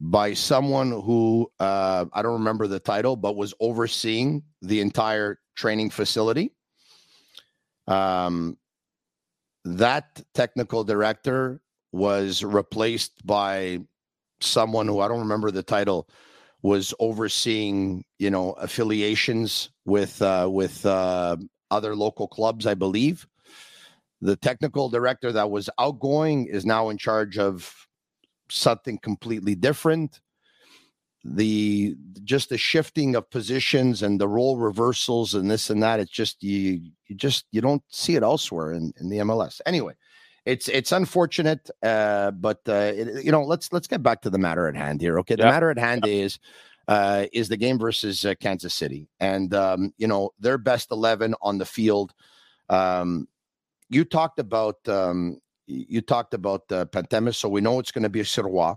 by 0.00 0.34
someone 0.34 0.90
who 0.90 1.50
uh, 1.58 2.06
I 2.12 2.22
don't 2.22 2.34
remember 2.34 2.66
the 2.66 2.80
title, 2.80 3.16
but 3.16 3.36
was 3.36 3.54
overseeing 3.60 4.42
the 4.62 4.80
entire 4.80 5.38
training 5.56 5.90
facility. 5.90 6.52
Um, 7.86 8.58
that 9.64 10.22
technical 10.34 10.84
director 10.84 11.60
was 11.92 12.44
replaced 12.44 13.26
by 13.26 13.80
someone 14.40 14.86
who 14.86 15.00
I 15.00 15.08
don't 15.08 15.20
remember 15.20 15.50
the 15.50 15.62
title 15.62 16.08
was 16.62 16.92
overseeing, 16.98 18.04
you 18.18 18.30
know, 18.30 18.52
affiliations 18.52 19.70
with 19.84 20.20
uh, 20.22 20.48
with 20.50 20.84
uh, 20.84 21.36
other 21.70 21.94
local 21.94 22.28
clubs, 22.28 22.66
I 22.66 22.74
believe. 22.74 23.26
The 24.20 24.36
technical 24.36 24.88
director 24.88 25.30
that 25.32 25.50
was 25.50 25.70
outgoing 25.78 26.46
is 26.46 26.66
now 26.66 26.88
in 26.88 26.98
charge 26.98 27.38
of 27.38 27.72
something 28.50 28.98
completely 28.98 29.54
different. 29.54 30.20
The 31.24 31.96
just 32.24 32.48
the 32.48 32.58
shifting 32.58 33.14
of 33.14 33.30
positions 33.30 34.02
and 34.02 34.20
the 34.20 34.28
role 34.28 34.56
reversals 34.56 35.34
and 35.34 35.50
this 35.50 35.70
and 35.70 35.82
that, 35.82 36.00
it's 36.00 36.10
just 36.10 36.42
you 36.42 36.80
you 37.06 37.16
just 37.16 37.44
you 37.52 37.60
don't 37.60 37.82
see 37.88 38.16
it 38.16 38.22
elsewhere 38.22 38.72
in, 38.72 38.92
in 38.98 39.08
the 39.08 39.18
MLS. 39.18 39.60
Anyway, 39.66 39.94
it's 40.44 40.68
it's 40.68 40.92
unfortunate, 40.92 41.70
uh, 41.82 42.30
but 42.32 42.60
uh, 42.68 42.92
it, 42.94 43.24
you 43.24 43.32
know 43.32 43.44
let's 43.44 43.72
let's 43.72 43.86
get 43.88 44.02
back 44.02 44.22
to 44.22 44.30
the 44.30 44.38
matter 44.38 44.66
at 44.68 44.76
hand 44.76 45.00
here. 45.00 45.18
Okay, 45.20 45.36
the 45.36 45.44
Yeah. 45.44 45.50
matter 45.50 45.70
at 45.70 45.78
hand 45.78 46.06
is 46.06 46.38
uh, 46.88 47.26
is 47.32 47.48
the 47.48 47.56
game 47.56 47.78
versus 47.78 48.24
uh, 48.24 48.34
Kansas 48.40 48.74
City, 48.74 49.08
and 49.20 49.54
um, 49.54 49.92
you 49.98 50.06
know 50.06 50.30
their 50.40 50.58
best 50.58 50.90
eleven 50.90 51.34
on 51.42 51.58
the 51.58 51.66
field. 51.66 52.12
Um, 52.68 53.28
you 53.90 54.04
talked 54.04 54.38
about 54.38 54.76
um, 54.88 55.38
you 55.66 56.00
talked 56.00 56.34
about 56.34 56.62
uh, 56.72 56.86
Pantemis, 56.86 57.36
so 57.36 57.48
we 57.48 57.60
know 57.60 57.78
it's 57.78 57.92
going 57.92 58.04
to 58.04 58.08
be 58.08 58.20
a 58.20 58.24
Sirois. 58.24 58.76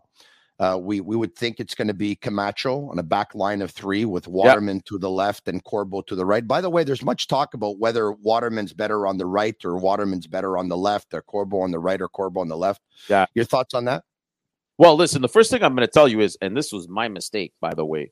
Uh, 0.62 0.78
we 0.78 1.02
we 1.02 1.16
would 1.16 1.36
think 1.36 1.60
it's 1.60 1.74
going 1.74 1.88
to 1.88 1.94
be 1.94 2.16
Camacho 2.16 2.88
on 2.92 3.00
a 3.00 3.04
back 3.04 3.34
line 3.34 3.64
of 3.64 3.72
three 3.72 4.06
with 4.06 4.28
Waterman 4.28 4.82
to 4.86 5.00
the 5.00 5.10
left 5.10 5.48
and 5.48 5.64
Corbo 5.64 6.02
to 6.04 6.14
the 6.14 6.24
right. 6.24 6.48
By 6.48 6.62
the 6.62 6.70
way, 6.70 6.84
there's 6.84 7.04
much 7.04 7.28
talk 7.28 7.56
about 7.56 7.80
whether 7.80 8.12
Waterman's 8.12 8.72
better 8.72 9.08
on 9.08 9.18
the 9.18 9.26
right 9.26 9.56
or 9.66 9.78
Waterman's 9.78 10.28
better 10.28 10.60
on 10.60 10.70
the 10.70 10.78
left, 10.78 11.16
or 11.16 11.24
Corbo 11.24 11.62
on 11.62 11.72
the 11.72 11.80
right 11.80 12.00
or 12.00 12.08
Corbo 12.08 12.42
on 12.42 12.48
the 12.48 12.56
left. 12.56 12.80
Yeah. 13.10 13.26
your 13.34 13.46
thoughts 13.46 13.74
on 13.74 13.86
that? 13.86 14.04
Well, 14.78 14.96
listen, 14.96 15.24
the 15.24 15.30
first 15.30 15.50
thing 15.50 15.64
I'm 15.64 15.76
going 15.76 15.88
to 15.88 15.92
tell 15.92 16.08
you 16.08 16.22
is, 16.22 16.38
and 16.42 16.56
this 16.56 16.72
was 16.72 16.88
my 16.88 17.08
mistake, 17.08 17.54
by 17.60 17.74
the 17.74 17.86
way. 17.86 18.12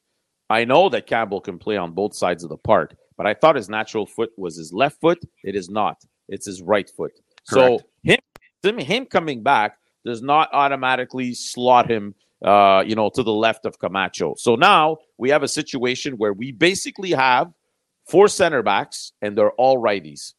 I 0.50 0.66
know 0.66 0.90
that 0.90 1.06
Campbell 1.06 1.42
can 1.42 1.60
play 1.60 1.78
on 1.78 1.92
both 1.92 2.16
sides 2.16 2.44
of 2.44 2.50
the 2.50 2.58
park, 2.58 2.96
but 3.16 3.28
I 3.28 3.36
thought 3.36 3.58
his 3.58 3.70
natural 3.70 4.08
foot 4.08 4.32
was 4.38 4.58
his 4.58 4.74
left 4.74 5.00
foot. 5.00 5.20
It 5.44 5.56
is 5.56 5.70
not. 5.70 5.98
It's 6.28 6.48
his 6.48 6.64
right 6.64 6.90
foot. 6.90 7.12
So 7.44 7.82
him, 8.02 8.18
him, 8.64 8.78
him 8.80 9.06
coming 9.06 9.44
back 9.44 9.78
does 10.04 10.24
not 10.24 10.50
automatically 10.52 11.36
slot 11.36 11.90
him, 11.90 12.16
uh, 12.44 12.84
you 12.86 12.96
know, 12.96 13.10
to 13.10 13.24
the 13.24 13.34
left 13.34 13.66
of 13.66 13.80
Camacho. 13.80 14.36
So 14.38 14.56
now 14.56 14.98
we 15.18 15.30
have 15.30 15.44
a 15.44 15.48
situation 15.48 16.14
where 16.14 16.34
we 16.34 16.52
basically 16.52 17.12
have 17.12 17.52
four 18.08 18.28
center 18.28 18.64
backs, 18.64 19.14
and 19.22 19.38
they're 19.38 19.52
all 19.52 19.78
righties. 19.78 20.34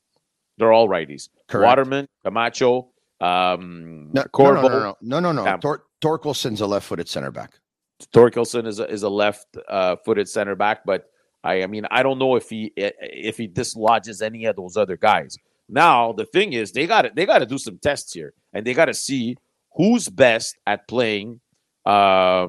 They're 0.59 0.73
all 0.73 0.89
righties. 0.89 1.29
Correct. 1.49 1.67
Waterman, 1.67 2.09
Camacho, 2.25 2.91
um, 3.21 4.11
No, 4.13 4.25
no, 4.39 4.53
no, 4.55 4.63
no, 4.63 4.97
no, 5.03 5.21
no, 5.21 5.33
no, 5.33 5.45
no. 5.45 5.57
Tor- 5.59 5.85
Torkelson's 6.01 6.61
a 6.61 6.67
left-footed 6.67 7.09
center 7.09 7.31
back. 7.31 7.53
Torkelson 8.15 8.67
is 8.67 8.81
a, 8.81 8.89
is 8.91 9.03
a 9.03 9.09
left 9.09 9.57
uh, 9.69 9.97
footed 10.05 10.29
center 10.29 10.55
back, 10.55 10.85
but 10.87 11.11
I, 11.45 11.63
I 11.63 11.67
mean 11.67 11.87
I 11.91 12.03
don't 12.03 12.19
know 12.19 12.37
if 12.37 12.49
he 12.49 12.73
if 12.77 13.37
he 13.37 13.47
dislodges 13.47 14.23
any 14.23 14.47
of 14.47 14.57
those 14.57 14.77
other 14.77 14.97
guys. 14.97 15.37
Now 15.69 16.13
the 16.13 16.25
thing 16.25 16.55
is 16.55 16.73
they 16.73 16.87
got 16.87 17.03
to 17.03 17.13
they 17.15 17.27
got 17.27 17.39
to 17.41 17.47
do 17.47 17.59
some 17.59 17.79
tests 17.79 18.13
here, 18.15 18.33
and 18.55 18.67
they 18.67 18.73
got 18.73 18.87
to 18.87 18.95
see 18.95 19.37
who's 19.75 20.09
best 20.09 20.57
at 20.67 20.89
playing 20.89 21.41
uh, 21.87 22.49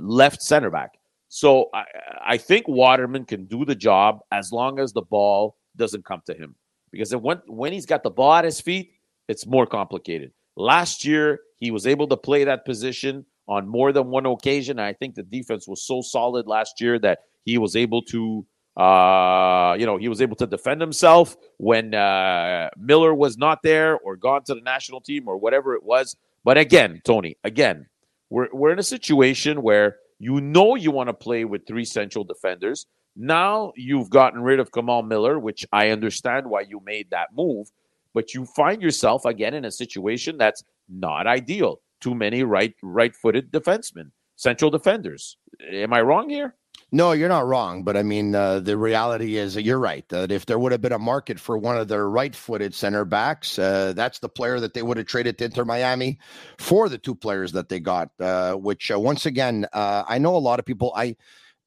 left 0.00 0.42
center 0.42 0.70
back. 0.70 0.98
So 1.28 1.68
I, 1.74 1.84
I 2.26 2.36
think 2.38 2.66
Waterman 2.68 3.24
can 3.24 3.44
do 3.46 3.64
the 3.64 3.74
job 3.74 4.20
as 4.32 4.50
long 4.52 4.78
as 4.78 4.92
the 4.92 5.02
ball 5.02 5.56
doesn't 5.76 6.04
come 6.04 6.22
to 6.26 6.34
him, 6.34 6.54
because 6.90 7.14
when 7.14 7.40
when 7.46 7.72
he's 7.72 7.86
got 7.86 8.02
the 8.02 8.10
ball 8.10 8.34
at 8.34 8.44
his 8.44 8.60
feet, 8.60 8.92
it's 9.28 9.46
more 9.46 9.66
complicated. 9.66 10.32
Last 10.56 11.04
year 11.04 11.40
he 11.58 11.70
was 11.70 11.86
able 11.86 12.08
to 12.08 12.16
play 12.16 12.44
that 12.44 12.64
position 12.64 13.26
on 13.46 13.68
more 13.68 13.92
than 13.92 14.08
one 14.08 14.26
occasion. 14.26 14.78
I 14.78 14.92
think 14.92 15.14
the 15.14 15.22
defense 15.22 15.68
was 15.68 15.82
so 15.82 16.00
solid 16.02 16.46
last 16.46 16.80
year 16.80 16.98
that 16.98 17.20
he 17.44 17.58
was 17.58 17.76
able 17.76 18.02
to, 18.02 18.44
uh, 18.76 19.76
you 19.78 19.86
know, 19.86 19.96
he 19.96 20.08
was 20.08 20.20
able 20.20 20.36
to 20.36 20.46
defend 20.46 20.80
himself 20.80 21.36
when 21.58 21.94
uh, 21.94 22.70
Miller 22.76 23.14
was 23.14 23.38
not 23.38 23.62
there 23.62 23.98
or 23.98 24.16
gone 24.16 24.44
to 24.44 24.54
the 24.54 24.60
national 24.60 25.00
team 25.00 25.28
or 25.28 25.36
whatever 25.38 25.74
it 25.74 25.82
was. 25.82 26.16
But 26.44 26.58
again, 26.58 27.00
Tony, 27.04 27.36
again, 27.44 27.86
we're 28.30 28.48
we're 28.52 28.72
in 28.72 28.78
a 28.78 28.84
situation 28.84 29.62
where 29.62 29.96
you 30.18 30.40
know 30.40 30.74
you 30.74 30.90
want 30.90 31.08
to 31.08 31.14
play 31.14 31.44
with 31.44 31.66
three 31.66 31.84
central 31.84 32.24
defenders. 32.24 32.86
Now 33.16 33.72
you've 33.76 34.10
gotten 34.10 34.42
rid 34.42 34.60
of 34.60 34.72
Kamal 34.72 35.02
Miller, 35.02 35.38
which 35.38 35.66
I 35.72 35.90
understand 35.90 36.48
why 36.48 36.62
you 36.62 36.80
made 36.84 37.10
that 37.10 37.34
move, 37.34 37.70
but 38.14 38.34
you 38.34 38.46
find 38.46 38.80
yourself 38.80 39.24
again 39.24 39.54
in 39.54 39.64
a 39.64 39.70
situation 39.70 40.38
that's 40.38 40.62
not 40.88 41.26
ideal. 41.26 41.80
Too 42.00 42.14
many 42.14 42.44
right 42.44 42.74
right-footed 42.82 43.50
defensemen, 43.50 44.12
central 44.36 44.70
defenders. 44.70 45.36
Am 45.72 45.92
I 45.92 46.00
wrong 46.02 46.28
here? 46.28 46.54
No, 46.90 47.12
you're 47.12 47.28
not 47.28 47.46
wrong, 47.46 47.82
but 47.82 47.98
I 47.98 48.02
mean, 48.02 48.34
uh, 48.34 48.60
the 48.60 48.78
reality 48.78 49.36
is 49.36 49.52
that 49.54 49.62
you're 49.62 49.78
right. 49.78 50.08
That 50.08 50.32
if 50.32 50.46
there 50.46 50.58
would 50.58 50.72
have 50.72 50.80
been 50.80 50.92
a 50.92 50.98
market 50.98 51.38
for 51.38 51.58
one 51.58 51.76
of 51.76 51.88
their 51.88 52.08
right-footed 52.08 52.74
center 52.74 53.04
backs, 53.04 53.58
uh, 53.58 53.92
that's 53.94 54.20
the 54.20 54.28
player 54.30 54.58
that 54.58 54.72
they 54.72 54.80
would 54.80 54.96
have 54.96 55.06
traded 55.06 55.36
to 55.38 55.44
Inter 55.44 55.66
Miami 55.66 56.18
for 56.56 56.88
the 56.88 56.96
two 56.96 57.14
players 57.14 57.52
that 57.52 57.68
they 57.68 57.78
got. 57.78 58.08
Uh, 58.18 58.54
which, 58.54 58.90
uh, 58.90 58.98
once 58.98 59.26
again, 59.26 59.66
uh, 59.74 60.04
I 60.08 60.16
know 60.16 60.34
a 60.34 60.38
lot 60.38 60.58
of 60.58 60.64
people. 60.64 60.92
I 60.96 61.16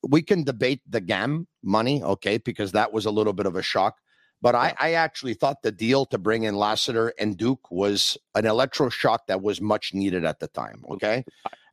we 0.08 0.24
can 0.24 0.44
debate 0.44 0.82
the 0.90 1.02
GAM 1.02 1.48
money, 1.62 2.02
okay, 2.02 2.40
because 2.40 2.72
that 2.72 2.92
was 2.92 3.06
a 3.06 3.12
little 3.12 3.34
bit 3.34 3.46
of 3.46 3.56
a 3.56 3.62
shock. 3.62 3.98
But 4.42 4.56
I, 4.56 4.74
I 4.80 4.94
actually 4.94 5.36
thought 5.36 5.62
the 5.62 5.72
deal 5.72 6.08
to 6.08 6.18
bring 6.18 6.44
in 6.44 6.56
Lassiter 6.56 7.14
and 7.20 7.38
Duke 7.38 7.70
was 7.70 8.18
an 8.34 8.46
electroshock 8.46 9.20
that 9.28 9.44
was 9.44 9.62
much 9.62 9.94
needed 9.94 10.26
at 10.26 10.40
the 10.40 10.48
time. 10.48 10.84
Okay. 10.90 11.24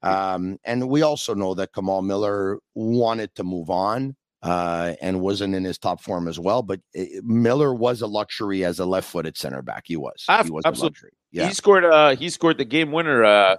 Um, 0.03 0.59
and 0.65 0.89
we 0.89 1.03
also 1.03 1.35
know 1.35 1.55
that 1.55 1.73
Kamal 1.75 2.03
Miller 2.03 2.59
wanted 2.75 3.35
to 3.35 3.45
move 3.45 3.69
on 3.71 4.15
uh, 4.43 4.95
and 5.03 5.21
wasn't 5.21 5.55
in 5.55 5.65
his 5.65 5.79
top 5.79 6.01
form 6.01 6.29
as 6.29 6.39
well. 6.39 6.63
But 6.63 6.81
it, 6.95 7.25
Miller 7.25 7.75
was 7.75 8.01
a 8.03 8.07
luxury 8.07 8.65
as 8.65 8.79
a 8.79 8.87
left-footed 8.87 9.37
center 9.37 9.63
back. 9.63 9.85
He 9.87 9.97
was. 9.97 10.25
He 10.45 10.51
was 10.51 10.63
Absolutely. 10.65 10.81
a 10.81 10.85
luxury. 10.87 11.11
Yeah. 11.33 11.47
He 11.49 11.55
scored. 11.55 11.85
Uh, 11.85 12.15
he 12.17 12.31
scored 12.31 12.59
the 12.59 12.65
game 12.65 12.93
winner 12.93 13.57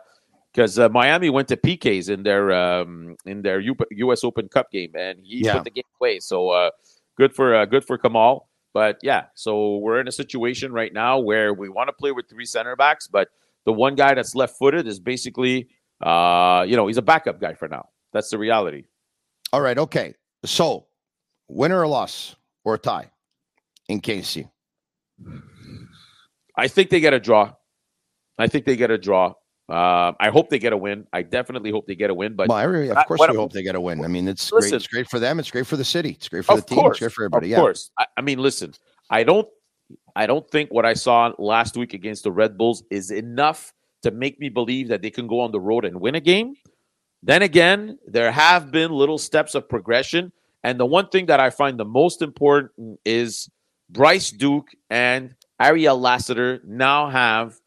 because 0.53 0.79
uh, 0.79 0.89
Miami 0.89 1.29
went 1.29 1.47
to 1.49 1.57
PKs 1.57 2.09
in 2.09 2.23
their 2.23 2.51
um, 2.51 3.15
in 3.25 3.41
their 3.41 3.59
U- 3.59 3.75
U.S. 3.91 4.23
Open 4.23 4.47
Cup 4.47 4.71
game, 4.71 4.91
and 4.95 5.19
he 5.23 5.43
Yeah. 5.45 5.53
put 5.55 5.65
the 5.65 5.71
game 5.71 5.83
away. 6.01 6.19
So 6.19 6.49
uh, 6.49 6.71
good 7.17 7.35
for 7.35 7.53
uh, 7.55 7.65
good 7.65 7.83
for 7.85 7.97
Kamal. 7.97 8.47
But 8.73 8.99
yeah, 9.01 9.25
so 9.33 9.77
we're 9.77 9.99
in 9.99 10.07
a 10.07 10.11
situation 10.11 10.71
right 10.71 10.93
now 10.93 11.19
where 11.19 11.53
we 11.53 11.69
want 11.69 11.87
to 11.89 11.93
play 11.93 12.11
with 12.11 12.29
three 12.29 12.45
center 12.45 12.75
backs, 12.75 13.07
but 13.07 13.29
the 13.65 13.73
one 13.73 13.95
guy 13.95 14.13
that's 14.13 14.35
left-footed 14.35 14.87
is 14.87 14.99
basically, 14.99 15.67
uh, 16.01 16.65
you 16.67 16.75
know, 16.75 16.87
he's 16.87 16.97
a 16.97 17.01
backup 17.01 17.39
guy 17.39 17.53
for 17.53 17.67
now. 17.67 17.89
That's 18.13 18.29
the 18.29 18.37
reality. 18.37 18.85
All 19.53 19.61
right. 19.61 19.77
Okay. 19.77 20.13
So, 20.45 20.87
winner 21.47 21.79
or 21.81 21.87
loss 21.87 22.35
or 22.63 22.75
a 22.75 22.77
tie 22.77 23.09
in 23.87 24.01
KC. 24.01 24.49
I 26.55 26.67
think 26.67 26.89
they 26.89 26.99
get 26.99 27.13
a 27.13 27.19
draw. 27.19 27.53
I 28.37 28.47
think 28.47 28.65
they 28.65 28.75
get 28.75 28.91
a 28.91 28.97
draw. 28.97 29.33
Uh, 29.67 30.13
I 30.19 30.29
hope 30.29 30.49
they 30.49 30.57
get 30.57 30.73
a 30.73 30.77
win. 30.77 31.05
I 31.13 31.21
definitely 31.21 31.69
hope 31.71 31.85
they 31.85 31.95
get 31.95 32.09
a 32.09 32.13
win. 32.13 32.35
But 32.35 32.47
well, 32.49 32.57
I 32.57 32.63
really, 32.63 32.89
of 32.89 32.97
course, 33.05 33.19
what- 33.19 33.29
we 33.29 33.37
hope 33.37 33.51
they 33.53 33.61
get 33.61 33.75
a 33.75 33.81
win. 33.81 34.03
I 34.03 34.07
mean, 34.07 34.27
it's 34.27 34.51
Listen. 34.51 34.69
great. 34.71 34.75
It's 34.77 34.87
great 34.87 35.09
for 35.09 35.19
them. 35.19 35.39
It's 35.39 35.51
great 35.51 35.67
for 35.67 35.77
the 35.77 35.83
city. 35.83 36.11
It's 36.11 36.27
great 36.27 36.45
for 36.45 36.55
the 36.55 36.61
team. 36.63 36.79
course, 36.79 36.95
It's 36.95 36.99
great 37.01 37.11
for 37.11 37.23
everybody. 37.23 37.47
Of 37.47 37.51
Yeah. 37.51 37.57
course. 37.59 37.91
I, 37.97 38.05
I 38.17 38.21
mean, 38.21 38.39
listen, 38.39 38.73
I 39.09 39.23
don't, 39.23 39.47
I 40.15 40.25
don't 40.25 40.49
think 40.49 40.71
what 40.71 40.85
I 40.85 40.93
saw 40.93 41.33
last 41.37 41.77
week 41.77 41.93
against 41.93 42.23
the 42.23 42.31
Red 42.31 42.57
Bulls 42.57 42.83
is 42.89 43.11
enough 43.11 43.73
to 44.03 44.11
make 44.11 44.39
me 44.39 44.49
believe 44.49 44.87
that 44.89 45.01
they 45.01 45.09
can 45.09 45.27
go 45.27 45.39
on 45.41 45.51
the 45.51 45.59
road 45.59 45.85
and 45.85 45.99
win 45.99 46.15
a 46.15 46.19
game. 46.21 46.55
Then 47.21 47.41
again, 47.41 47.97
there 48.07 48.31
have 48.31 48.71
been 48.71 48.91
little 48.91 49.17
steps 49.17 49.53
of 49.55 49.67
progression, 49.67 50.31
and 50.63 50.79
the 50.79 50.85
one 50.85 51.09
thing 51.09 51.25
that 51.27 51.39
I 51.39 51.49
find 51.49 51.77
the 51.79 51.85
most 51.85 52.21
important 52.21 52.99
is 53.05 53.49
Bryce 53.89 54.31
Duke 54.31 54.69
and 54.89 55.35
Ariel 55.59 55.99
Lassiter 55.99 56.61
now 56.65 57.09
have, 57.09 57.59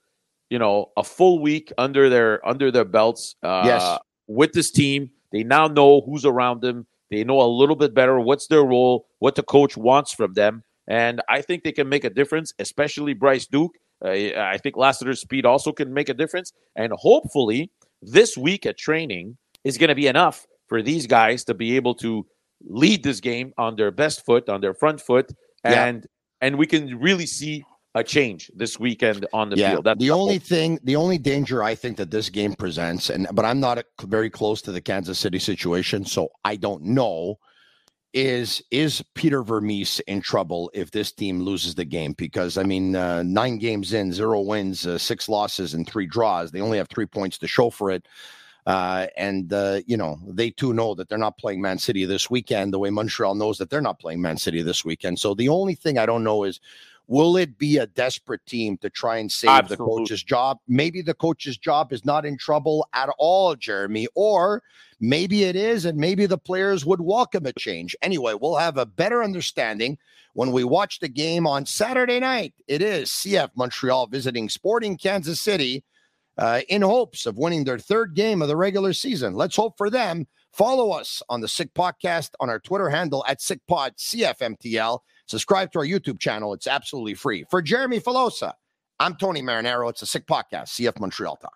you 0.49 0.59
know, 0.59 0.91
a 0.97 1.05
full 1.05 1.41
week 1.41 1.71
under 1.77 2.09
their 2.09 2.47
under 2.49 2.71
their 2.71 2.85
belts. 2.87 3.37
Uh, 3.43 3.63
Yes. 3.67 3.99
with 4.27 4.53
this 4.53 4.71
team, 4.71 5.11
they 5.33 5.43
now 5.43 5.67
know 5.67 6.01
who's 6.01 6.25
around 6.25 6.63
them. 6.63 6.87
They 7.11 7.25
know 7.25 7.43
a 7.43 7.51
little 7.61 7.77
bit 7.77 7.93
better 7.93 8.19
what's 8.19 8.47
their 8.47 8.63
role, 8.65 9.07
what 9.19 9.35
the 9.35 9.43
coach 9.43 9.77
wants 9.77 10.15
from 10.15 10.33
them, 10.33 10.63
and 10.89 11.21
I 11.29 11.43
think 11.43 11.63
they 11.63 11.73
can 11.73 11.89
make 11.91 12.05
a 12.05 12.11
difference. 12.11 12.55
Especially 12.59 13.13
Bryce 13.13 13.47
Duke. 13.47 13.77
Uh, 14.05 14.11
I 14.11 14.59
think 14.59 14.77
Lassiter's 14.77 15.21
speed 15.21 15.47
also 15.47 15.73
can 15.73 15.93
make 15.93 16.09
a 16.09 16.15
difference, 16.15 16.53
and 16.77 16.93
hopefully 16.93 17.71
this 18.01 18.37
week 18.37 18.67
at 18.67 18.77
training 18.77 19.37
is 19.65 19.79
going 19.79 19.89
to 19.89 19.95
be 19.95 20.07
enough 20.07 20.47
for 20.69 20.83
these 20.83 21.07
guys 21.07 21.45
to 21.45 21.55
be 21.55 21.77
able 21.77 21.95
to 21.97 22.27
lead 22.65 23.03
this 23.03 23.21
game 23.21 23.53
on 23.59 23.77
their 23.77 23.91
best 23.91 24.25
foot, 24.25 24.49
on 24.49 24.61
their 24.61 24.75
front 24.75 25.01
foot, 25.01 25.31
Yeah. 25.65 25.85
and 25.87 26.07
and 26.41 26.59
we 26.59 26.67
can 26.67 26.99
really 26.99 27.27
see 27.27 27.65
a 27.95 28.03
change 28.03 28.51
this 28.55 28.81
weekend 28.81 29.27
on 29.33 29.51
the 29.51 29.57
yeah. 29.57 29.73
field. 29.73 29.85
That's 29.85 30.01
the 30.01 30.11
only 30.11 30.39
thing, 30.39 30.79
the 30.83 30.97
only 30.97 31.19
danger 31.19 31.63
I 31.63 31.75
think 31.75 31.99
that 31.99 32.11
this 32.11 32.31
game 32.31 32.55
presents, 32.55 33.11
and 33.11 33.29
but 33.33 33.45
I'm 33.45 33.61
not 33.61 33.79
uh, 33.79 33.83
very 34.07 34.31
close 34.31 34.63
to 34.63 34.73
the 34.73 34.81
Kansas 34.81 35.19
City 35.19 35.39
situation, 35.39 36.05
so 36.05 36.31
I 36.45 36.57
don't 36.57 36.83
know. 36.83 37.39
Is 38.15 38.63
is 38.71 39.03
Peter 39.15 39.43
Vermes 39.43 39.99
in 40.01 40.21
trouble 40.21 40.71
if 40.75 40.91
this 40.91 41.13
team 41.13 41.41
loses 41.41 41.75
the 41.75 41.85
game? 41.85 42.13
Because 42.13 42.59
I 42.59 42.63
mean, 42.63 42.95
uh, 42.95 43.23
nine 43.23 43.57
games 43.57 43.95
in, 43.95 44.13
zero 44.13 44.41
wins, 44.43 44.87
uh, 44.87 44.99
six 44.99 45.31
losses, 45.31 45.73
and 45.73 45.89
three 45.89 46.07
draws. 46.07 46.51
They 46.51 46.61
only 46.61 46.77
have 46.77 46.89
three 46.89 47.07
points 47.07 47.39
to 47.39 47.49
show 47.49 47.71
for 47.71 47.91
it. 47.91 48.07
Uh, 48.67 49.07
and 49.17 49.53
uh, 49.53 49.81
you 49.87 49.97
know 49.97 50.21
they 50.27 50.51
too 50.51 50.75
know 50.75 50.95
that 50.95 51.09
they're 51.09 51.19
not 51.19 51.39
playing 51.39 51.61
Man 51.61 51.79
City 51.79 52.05
this 52.05 52.31
weekend. 52.31 52.73
The 52.73 52.79
way 52.79 52.91
Montreal 52.91 53.35
knows 53.35 53.57
that 53.59 53.71
they're 53.71 53.81
not 53.81 53.99
playing 53.99 54.21
Man 54.21 54.37
City 54.37 54.63
this 54.63 54.85
weekend. 54.85 55.19
So 55.19 55.35
the 55.35 55.49
only 55.49 55.75
thing 55.75 55.97
I 55.97 56.07
don't 56.07 56.23
know 56.23 56.45
is 56.45 56.61
will 57.13 57.37
it 57.37 57.59
be 57.59 57.77
a 57.77 57.87
desperate 57.87 58.41
team 58.47 58.79
to 58.79 58.89
try 58.89 59.19
and 59.19 59.31
save 59.31 59.69
the 59.69 59.77
coach's 59.77 60.23
job? 60.23 60.57
Maybe 60.67 61.03
the 61.03 61.13
coach's 61.13 61.59
job 61.59 61.93
is 61.93 62.07
not 62.07 62.25
in 62.25 62.39
trouble 62.39 62.89
at 62.95 63.11
all, 63.19 63.55
Jeremy, 63.55 64.09
or 64.15 64.63
maybe 64.99 65.45
it 65.45 65.55
is, 65.55 65.85
and 65.85 65.99
maybe 65.99 66.25
the 66.25 66.39
players 66.39 66.87
would 66.87 67.03
welcome 67.03 67.45
a 67.45 67.53
change. 67.53 67.95
Anyway, 68.01 68.33
we'll 68.41 68.57
have 68.57 68.79
a 68.79 68.87
better 68.87 69.23
understanding 69.23 69.99
when 70.33 70.53
we 70.53 70.65
watch 70.65 71.01
the 71.01 71.09
game 71.09 71.47
on 71.47 71.67
Saturday 71.67 72.19
night. 72.19 72.55
It 72.67 72.81
is 72.81 73.11
CF 73.11 73.51
Montreal 73.57 74.07
visiting 74.07 74.49
Sporting 74.49 74.97
Kansas 74.97 75.39
City 75.39 75.85
uh, 76.39 76.63
in 76.71 76.81
hopes 76.81 77.27
of 77.27 77.37
winning 77.37 77.65
their 77.65 77.79
third 77.79 78.15
game 78.15 78.41
of 78.41 78.49
the 78.49 78.57
regular 78.57 78.95
season. 78.95 79.35
Let's 79.35 79.57
hope 79.57 79.77
for 79.77 79.91
them. 79.91 80.27
Follow 80.53 80.93
us 80.93 81.23
on 81.29 81.43
the 81.43 81.49
Sick 81.49 81.75
Podcast 81.75 82.31
on 82.41 82.49
our 82.49 82.59
Twitter 82.59 82.89
handle 82.89 83.23
at 83.29 83.41
SickPod 83.41 83.99
CFMTL. 83.99 85.01
Subscribe 85.27 85.73
to 85.73 85.79
our 85.81 85.85
YouTube 85.87 86.19
channel. 86.19 86.53
It's 86.53 86.67
absolutely 86.67 87.15
free. 87.15 87.45
For 87.51 87.63
Jeremy 87.63 88.01
Filosa, 88.01 88.53
I'm 88.99 89.17
Tony 89.17 89.43
Marinaro. 89.43 89.91
It's 89.91 90.03
a 90.03 90.07
Sick 90.07 90.27
Podcast, 90.27 90.69
CF 90.69 91.01
Montreal 91.01 91.37
Talk. 91.37 91.55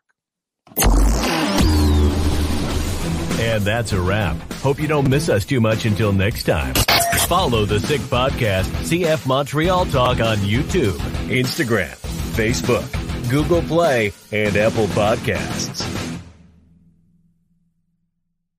And 3.39 3.63
that's 3.65 3.93
a 3.93 4.01
wrap. 4.01 4.37
Hope 4.55 4.81
you 4.81 4.89
don't 4.89 5.09
miss 5.09 5.29
us 5.29 5.45
too 5.45 5.61
much 5.61 5.85
until 5.85 6.13
next 6.13 6.45
time. 6.45 6.75
Follow 7.29 7.67
the 7.67 7.81
Sick 7.81 8.01
Podcast, 8.03 8.65
CF 8.85 9.27
Montreal 9.27 9.87
Talk 9.87 10.21
on 10.21 10.39
YouTube, 10.39 10.97
Instagram, 11.29 11.95
Facebook, 12.35 13.31
Google 13.31 13.63
Play, 13.63 14.13
and 14.33 14.57
Apple 14.57 14.87
Podcasts. 14.89 16.16